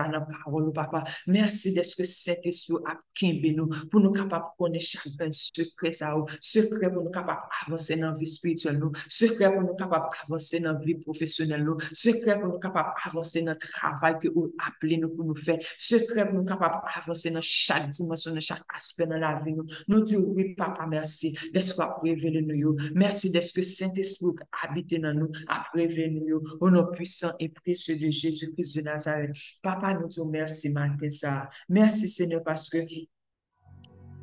papa. 0.72 1.04
Merci 1.26 1.74
d'être 1.74 1.96
que 1.96 2.04
Saint-Esprit 2.04 2.76
a 2.86 2.96
kimbe 3.14 3.56
nous 3.56 3.68
pour 3.90 4.00
nous 4.00 4.12
capables 4.12 4.46
de 4.46 4.64
connaître 4.64 4.86
chacun 4.86 5.30
secret 5.32 5.92
ça, 5.92 6.14
secret 6.40 6.92
pour 6.92 7.04
nous 7.04 7.10
capables 7.10 7.42
d'avancer 7.66 7.96
dans 7.96 8.10
la 8.12 8.18
vie 8.18 8.26
spirituelle, 8.26 8.80
secret 9.08 9.52
pour 9.52 9.62
nous 9.62 9.74
capables 9.74 10.08
d'avancer 10.22 10.60
dans 10.60 10.72
la 10.72 10.80
vie 10.80 10.94
professionnelle, 10.96 11.66
secret 11.92 12.40
pour 12.40 12.48
nous 12.48 12.58
capables 12.58 12.92
d'avancer 13.04 13.42
dans 13.42 13.52
le 13.52 13.58
travail 13.58 14.18
que 14.20 14.28
vous 14.28 14.54
appelez 14.66 14.96
nous 14.96 15.10
pour 15.10 15.24
nous 15.24 15.34
faire, 15.34 15.58
secret 15.78 16.28
pour 16.28 16.38
nous 16.38 16.44
capables 16.44 16.80
d'avancer 16.94 17.30
dans 17.30 17.40
chaque 17.42 17.90
dimension, 17.90 18.34
dans 18.34 18.40
chaque 18.40 18.64
aspect 18.74 19.06
de 19.06 19.14
la 19.14 19.40
vie, 19.44 19.54
nous. 19.88 20.02
Disons 20.02 20.32
oui, 20.34 20.54
papa, 20.54 20.86
merci 20.86 21.36
d'être 21.52 21.76
que 21.76 22.02
révéler 22.02 22.42
nous, 22.42 22.76
merci 22.94 23.30
d'être 23.30 23.52
que 23.52 23.62
Saint-Esprit 23.62 24.32
habite 24.62 25.00
dans 25.00 25.14
nous, 25.14 25.30
a 25.48 25.64
révélé 25.74 26.22
nous, 26.26 26.42
au 26.60 26.70
nom 26.70 26.86
puissant 26.92 27.32
et 27.38 27.48
précieux 27.48 27.96
de 27.98 28.10
Jésus-Christ 28.10 28.76
de 28.76 28.82
Nazareth. 28.82 29.36
Papa, 29.62 29.81
nous 29.94 30.30
merci 30.30 30.70
matin 30.70 31.10
ça. 31.10 31.48
Merci 31.68 32.08
Seigneur 32.08 32.42
parce 32.44 32.68
que 32.68 32.78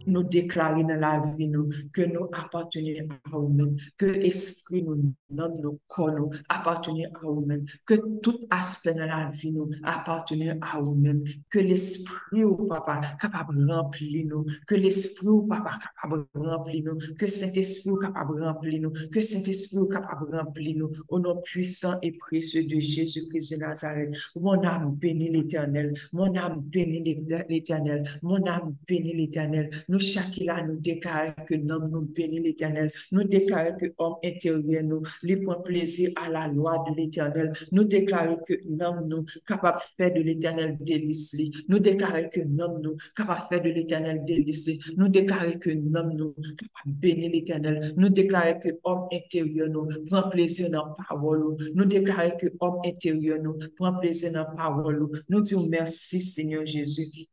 nous 0.08 0.24
déclarer 0.24 0.84
dans 0.84 1.00
la 1.00 1.24
vie 1.38 1.48
nous, 1.48 1.70
que 1.94 2.02
nous 2.02 2.26
appartenons 2.34 3.08
à 3.10 3.38
nous-mêmes, 3.38 3.76
que 3.98 4.06
l'esprit 4.06 4.84
nous, 4.84 5.14
dans 5.30 5.50
nos 5.50 5.80
corps 5.88 6.12
nous, 6.12 6.30
appartenons 6.48 7.04
à 7.04 7.26
nous-mêmes, 7.26 7.66
que 7.86 7.96
tout 8.22 8.48
aspect 8.50 8.94
de 8.94 9.00
la 9.00 9.30
vie 9.32 9.52
nous 9.52 9.70
appartenait 9.84 10.58
à 10.62 10.80
nous-mêmes, 10.80 11.24
que 11.50 11.60
l'esprit 11.60 12.44
au 12.44 12.56
papa 12.56 13.02
capable 13.20 13.66
de 13.66 13.72
remplir 13.72 14.26
nous, 14.28 14.46
que 14.68 14.76
l'esprit 14.76 15.28
au 15.28 15.44
papa 15.44 15.80
capable 16.02 16.26
de 16.36 16.40
remplir 16.40 16.84
nous, 16.86 16.98
que 17.18 17.28
Saint-Esprit 17.28 17.94
capable 18.02 18.40
de 18.40 18.44
remplir 18.44 18.82
nous, 18.82 18.92
que 19.12 19.22
Saint-Esprit 19.22 19.88
capable 19.90 20.32
de 20.32 20.38
remplir 20.38 20.78
nous, 20.78 20.92
au 21.08 21.20
nom 21.20 21.42
puissant 21.42 21.94
et 22.02 22.12
précieux 22.14 22.64
de 22.68 22.80
Jésus-Christ 22.80 23.54
de 23.54 23.58
Nazareth. 23.58 24.16
Mon 24.36 24.64
âme 24.64 24.96
bénit 24.96 25.32
l'éternel, 25.32 25.94
mon 26.12 26.36
âme 26.36 26.62
bénit 26.62 27.04
l'éternel, 27.50 28.04
mon 28.22 28.46
âme 28.46 28.76
bénit 28.88 29.16
l'éternel. 29.16 29.70
Nous, 29.90 30.00
chacun 30.00 30.68
nous 30.68 30.80
déclarons 30.80 31.34
que 31.48 31.56
nous 31.56 31.88
nous 31.88 32.02
bénit 32.02 32.40
l'éternel. 32.42 32.92
Nous 33.12 33.24
déclarons 33.24 33.76
que 33.76 33.88
homme 33.98 34.18
intérieur 34.24 34.84
nous, 34.84 35.02
prend 35.44 35.62
plaisir 35.62 36.12
à 36.16 36.30
la 36.30 36.48
loi 36.48 36.84
de 36.88 36.96
l'éternel. 36.96 37.52
Nous 37.72 37.84
déclarons 37.84 38.38
que 38.48 38.54
nous 38.68 39.08
nous 39.08 39.26
capable 39.48 39.80
de 39.80 39.84
faire 39.98 40.14
de 40.14 40.22
l'éternel 40.22 40.78
délice. 40.80 41.36
Nous 41.68 41.80
déclarons 41.80 42.30
que 42.32 42.42
nous 42.42 42.80
nous 42.84 42.98
capable 43.16 43.42
de 43.42 43.48
faire 43.50 43.62
de 43.64 43.70
l'éternel 43.70 44.24
délice. 44.26 44.70
Nous 44.96 45.10
déclarons 45.10 45.58
que 45.60 45.72
nous 45.72 46.14
nous 46.14 46.34
capable 46.34 46.86
de 46.86 46.92
bénir 46.92 47.32
l'éternel. 47.32 47.94
Nous 47.98 48.10
déclarons 48.10 48.60
que 48.60 48.70
homme 48.84 49.08
intérieur 49.12 49.70
nous 49.70 49.88
prend 50.06 50.30
plaisir 50.30 50.70
dans 50.70 50.86
la 50.86 50.96
parole. 51.08 51.58
Nous 51.74 51.86
déclarons 51.86 52.38
que 52.40 52.48
homme 52.60 52.80
intérieur 52.86 53.42
nous 53.42 53.58
prend 53.76 54.00
plaisir 54.00 54.34
dans 54.34 54.44
la 54.44 54.52
parole. 54.52 55.10
Nous 55.28 55.42
disons 55.42 55.68
merci 55.68 56.22
Seigneur 56.22 56.64
Jésus. 56.64 57.28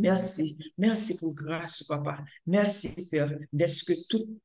Merci. 0.00 0.72
Merci 0.78 1.16
pour 1.18 1.34
grâce, 1.34 1.82
papa. 1.84 2.24
Merci, 2.46 2.94
Père, 3.10 3.38
d'être 3.52 3.84
que 3.86 3.92
tout 4.08 4.40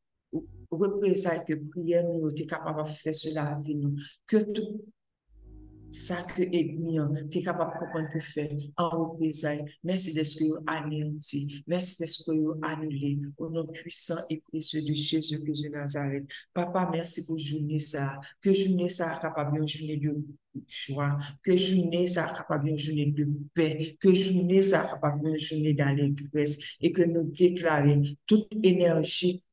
représailles 0.70 1.46
que 1.48 1.54
prière 1.54 2.04
nous 2.04 2.30
est 2.30 2.46
capable 2.46 2.84
de 2.84 2.89
faire 2.89 3.15
cela 3.15 3.60
vie 3.63 3.76
nous. 3.76 3.96
Que 4.28 4.38
tout 4.52 4.86
ça 5.95 6.23
que 6.36 6.43
ennemi, 6.43 6.97
es 7.31 7.41
capable 7.41 7.73
de 7.73 7.79
comprendre 7.79 8.10
pour 8.12 8.21
faire 8.21 8.49
en 8.77 8.89
représailles. 8.89 9.65
Merci 9.84 10.13
d'être 10.13 10.38
que 10.38 10.45
anéanti. 10.67 11.63
Merci 11.67 11.97
d'être 11.99 12.23
que 12.25 12.65
annulé. 12.65 13.19
Au 13.38 13.49
nom 13.49 13.65
puissant 13.67 14.19
et 14.29 14.41
précieux 14.41 14.81
de 14.81 14.93
Jésus-Christ 14.93 15.63
de 15.63 15.69
Nazareth. 15.69 16.25
Papa, 16.53 16.89
merci 16.91 17.25
pour 17.25 17.39
journée 17.39 17.79
ça. 17.79 18.19
Que 18.41 18.53
journée 18.53 18.89
ça 18.89 19.17
capable 19.21 19.62
de 19.62 19.67
journée 19.67 19.97
de 19.97 20.15
joie, 20.67 21.17
que 21.43 21.55
journée 21.55 22.08
ça 22.08 22.34
capable 22.36 22.69
une 22.69 22.77
journée 22.77 23.08
de 23.08 23.27
paix, 23.53 23.97
que 23.99 24.13
journée 24.13 24.62
ça 24.62 24.86
capable 24.86 25.27
une 25.27 25.39
journée 25.39 25.73
d'allégresse 25.73 26.77
et 26.81 26.91
que 26.91 27.03
nous 27.03 27.23
déclarer 27.23 28.01
toute 28.25 28.47
énergie 28.63 29.43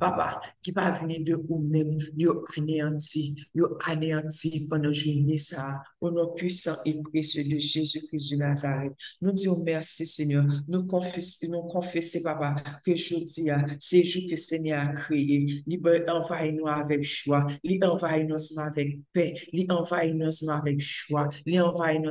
papa, 0.00 0.40
qui 0.62 0.72
va 0.72 0.90
venir 0.90 1.20
de 1.22 1.34
vous-même, 1.34 1.98
yo 2.16 2.44
anéanti, 2.56 3.36
yo 3.54 3.78
anéanti 3.86 4.66
pendant 4.68 4.92
journée 4.92 5.38
ça, 5.38 5.82
au 6.00 6.10
nom 6.10 6.32
puissant 6.34 6.76
et 6.86 7.00
précieux 7.02 7.44
de 7.44 7.58
Jésus-Christ 7.58 8.32
de 8.32 8.36
Nazareth. 8.36 8.92
Nous 9.20 9.32
disons 9.32 9.62
merci, 9.62 10.06
Seigneur. 10.06 10.44
Nous 10.66 10.86
confessons, 10.86 11.68
papa, 12.24 12.56
que 12.84 12.96
je 12.96 13.16
dis, 13.16 13.50
c'est 13.78 14.02
jour 14.02 14.22
que 14.28 14.36
Seigneur 14.36 14.88
a 14.88 14.92
créé. 14.94 15.62
Il 15.66 15.80
envahit 16.08 16.54
nous 16.54 16.66
avec 16.66 17.04
choix. 17.04 17.46
Il 17.62 17.84
envahit 17.84 18.26
nous 18.26 18.58
avec 18.58 18.98
paix. 19.12 19.34
Il 19.52 19.70
envahit 19.70 20.14
nous 20.14 20.50
avec 20.50 20.80
choix. 20.80 21.28
Il 21.44 21.60
envahit 21.60 22.00
nous 22.00 22.10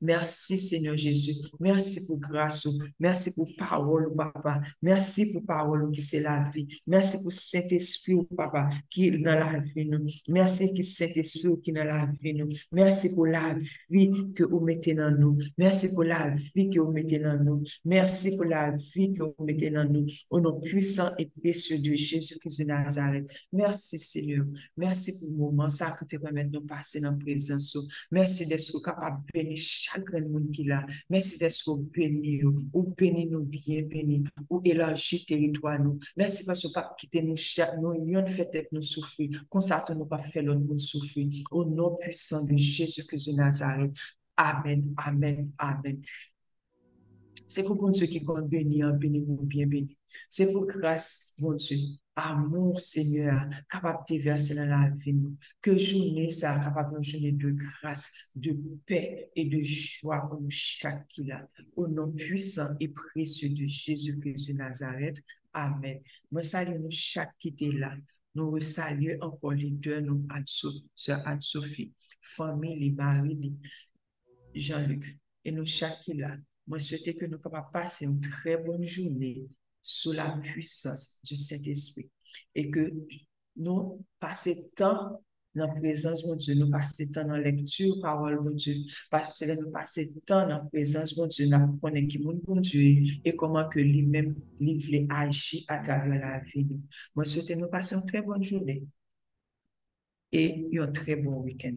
Merci 0.00 0.58
Seigneur 0.58 0.96
Jésus. 0.96 1.34
Merci 1.60 2.06
pour 2.06 2.20
grâce. 2.20 2.68
Merci 2.98 3.34
pour 3.34 3.48
parole, 3.56 4.14
papa. 4.14 4.60
Merci 4.80 5.32
pour 5.32 5.44
parole 5.46 5.90
qui 5.90 6.02
c'est 6.02 6.20
la 6.20 6.48
vie. 6.54 6.66
Merci 6.86 7.22
pour 7.22 7.32
Saint-Esprit, 7.32 8.16
papa, 8.36 8.70
qui 8.90 9.06
est 9.06 9.18
dans 9.18 9.38
la 9.38 9.60
vie. 9.60 9.84
Nous. 9.84 10.06
Merci 10.28 10.82
Saint-Esprit 10.82 11.60
qui 11.62 11.70
est 11.70 11.74
dans 11.74 11.84
la 11.84 12.08
vie. 12.20 12.34
Nous. 12.34 12.48
Merci 12.72 13.14
pour 13.14 13.26
la 13.26 13.56
vie 13.90 14.32
que 14.34 14.44
vous 14.44 14.60
mettez 14.60 14.94
dans 14.94 15.10
nous. 15.10 15.38
Merci 15.56 15.92
pour 15.92 16.04
la 16.04 16.30
vie 16.54 16.70
que 16.70 16.80
vous 16.80 16.92
mettez 16.92 17.18
dans 17.18 17.42
nous. 17.42 17.62
Merci 17.84 18.36
pour 18.36 18.44
la 18.44 18.70
vie 18.94 19.12
que 19.12 19.22
vous 19.22 19.44
mettez 19.44 19.70
dans 19.70 19.88
nous. 19.88 20.06
Au 20.30 20.40
nom 20.40 20.60
puissant 20.60 21.10
et 21.18 21.26
précieux 21.26 21.78
de 21.78 21.94
Jésus-Christ 21.94 22.60
de 22.60 22.64
Nazareth. 22.64 23.30
Merci 23.52 23.98
Seigneur. 23.98 24.44
Merci 24.76 25.18
pour 25.18 25.30
le 25.30 25.36
moment 25.36 25.68
ça 25.68 25.96
que 25.98 26.04
tu 26.04 26.18
permets 26.18 26.44
de 26.44 26.58
nous 26.58 26.66
passer 26.66 27.00
dans 27.00 27.10
la 27.10 27.18
présence. 27.18 27.76
Merci 28.10 28.46
d'être 28.46 28.82
capable 28.82 29.22
de 29.34 29.51
chagrin 29.56 30.26
monde 30.28 30.50
qui 30.50 30.64
là. 30.64 30.84
Merci 31.10 31.38
d'être 31.38 31.76
béni, 31.94 32.42
ou 32.44 32.94
béni 32.96 33.26
nous 33.26 33.44
bien 33.44 33.82
béni, 33.82 34.24
ou 34.50 34.60
élargi 34.64 35.24
territoire 35.24 35.82
nous. 35.82 35.98
Merci 36.16 36.44
parce 36.44 36.62
que 36.62 36.72
pas 36.72 36.94
quitter 36.98 37.22
nous, 37.22 37.36
nous, 37.80 38.08
yon 38.08 38.26
fait 38.26 38.68
nous 38.72 38.82
souffrir, 38.82 39.44
nous 39.54 40.06
pas 40.06 40.18
fait 40.18 40.42
l'autre 40.42 40.60
nous 40.60 40.78
souffrir. 40.78 41.28
Au 41.50 41.64
nom 41.64 41.96
puissant 41.96 42.44
de 42.46 42.56
Jésus-Christ 42.56 43.30
de 43.30 43.36
Nazareth. 43.36 43.92
Amen, 44.36 44.94
amen, 44.96 45.52
amen. 45.58 46.02
C'est 47.52 47.64
pour 47.64 47.76
bon 47.76 47.90
Dieu 47.90 48.06
qui 48.06 48.24
compte 48.24 48.48
bénir, 48.48 48.94
béni 48.94 49.20
nous 49.20 49.42
bien 49.42 49.66
béni. 49.66 49.98
C'est 50.30 50.50
pour 50.50 50.66
grâce, 50.66 51.34
bon 51.38 51.52
Dieu, 51.52 51.76
amour, 52.16 52.80
Seigneur, 52.80 53.46
capable 53.68 54.04
de 54.08 54.16
verser 54.16 54.54
dans 54.54 54.64
la 54.64 54.88
vie. 54.88 55.14
Que 55.60 55.76
journée 55.76 56.30
ça, 56.30 56.58
capable 56.64 56.96
de 56.96 57.02
journée 57.02 57.32
de 57.32 57.50
grâce, 57.50 58.30
de 58.34 58.56
paix 58.86 59.30
et 59.36 59.44
de 59.44 59.60
joie 59.60 60.26
pour 60.30 60.40
nous 60.40 60.48
chaque 60.48 61.06
qui 61.08 61.24
là. 61.24 61.46
Au 61.76 61.88
nom 61.88 62.10
puissant 62.10 62.74
et 62.80 62.88
précieux 62.88 63.50
de 63.50 63.66
Jésus-Christ 63.66 64.48
de 64.48 64.54
Nazareth. 64.54 65.18
Amen. 65.52 66.00
Moi, 66.30 66.42
salue 66.42 66.80
nous 66.80 66.90
chaque 66.90 67.36
qui 67.38 67.54
est 67.60 67.78
là. 67.78 67.94
Nous 68.34 68.58
saluons 68.60 69.18
encore 69.20 69.52
les 69.52 69.72
deux, 69.72 70.00
nous, 70.00 70.26
Sœur 70.94 71.20
Anne-Sophie, 71.26 71.92
famille, 72.22 72.78
les 72.78 72.92
maris, 72.92 73.58
Jean-Luc. 74.54 75.18
Et 75.44 75.52
nous 75.52 75.66
chaque 75.66 76.00
qui 76.00 76.12
est 76.12 76.24
Moi, 76.66 76.78
souhaite 76.78 77.16
que 77.16 77.26
nous 77.26 77.38
puissions 77.38 77.64
passer 77.72 78.04
une 78.04 78.20
très 78.20 78.56
bonne 78.56 78.84
journée 78.84 79.46
sous 79.82 80.12
la 80.12 80.30
puissance 80.30 81.20
du 81.24 81.34
Saint-Esprit 81.34 82.10
et 82.54 82.70
que 82.70 82.92
nous 83.56 84.04
passions 84.20 84.54
temps 84.76 85.22
dans 85.54 85.66
la 85.66 85.74
présence 85.74 86.26
de 86.26 86.34
Dieu, 86.36 86.54
nous 86.54 86.70
passions 86.70 87.04
temps 87.12 87.26
dans 87.26 87.36
la 87.36 87.42
lecture 87.42 88.00
parole 88.00 88.42
de 88.44 88.52
Dieu, 88.54 88.74
parce 89.10 89.44
que 89.44 89.60
nous 89.60 89.70
passions 89.70 90.02
temps 90.24 90.42
dans 90.42 90.48
la 90.48 90.58
présence 90.60 91.14
de 91.14 91.26
Dieu, 91.26 91.46
nous 91.46 91.56
apprenons 91.56 92.06
qui 92.06 92.16
est 92.16 92.60
Dieu 92.60 93.20
et 93.24 93.36
comment 93.36 93.68
que 93.68 93.80
lui-même, 93.80 94.34
lui 94.60 95.06
agir 95.10 95.62
à 95.68 95.78
travers 95.78 96.20
la 96.20 96.40
vie. 96.40 96.66
Moi, 97.14 97.24
souhaite 97.24 97.50
nous 97.58 97.68
passions 97.68 98.00
une 98.00 98.06
très 98.06 98.22
bonne 98.22 98.42
journée 98.42 98.84
et 100.30 100.68
un 100.78 100.90
très 100.90 101.16
bon 101.16 101.42
week-end. 101.42 101.76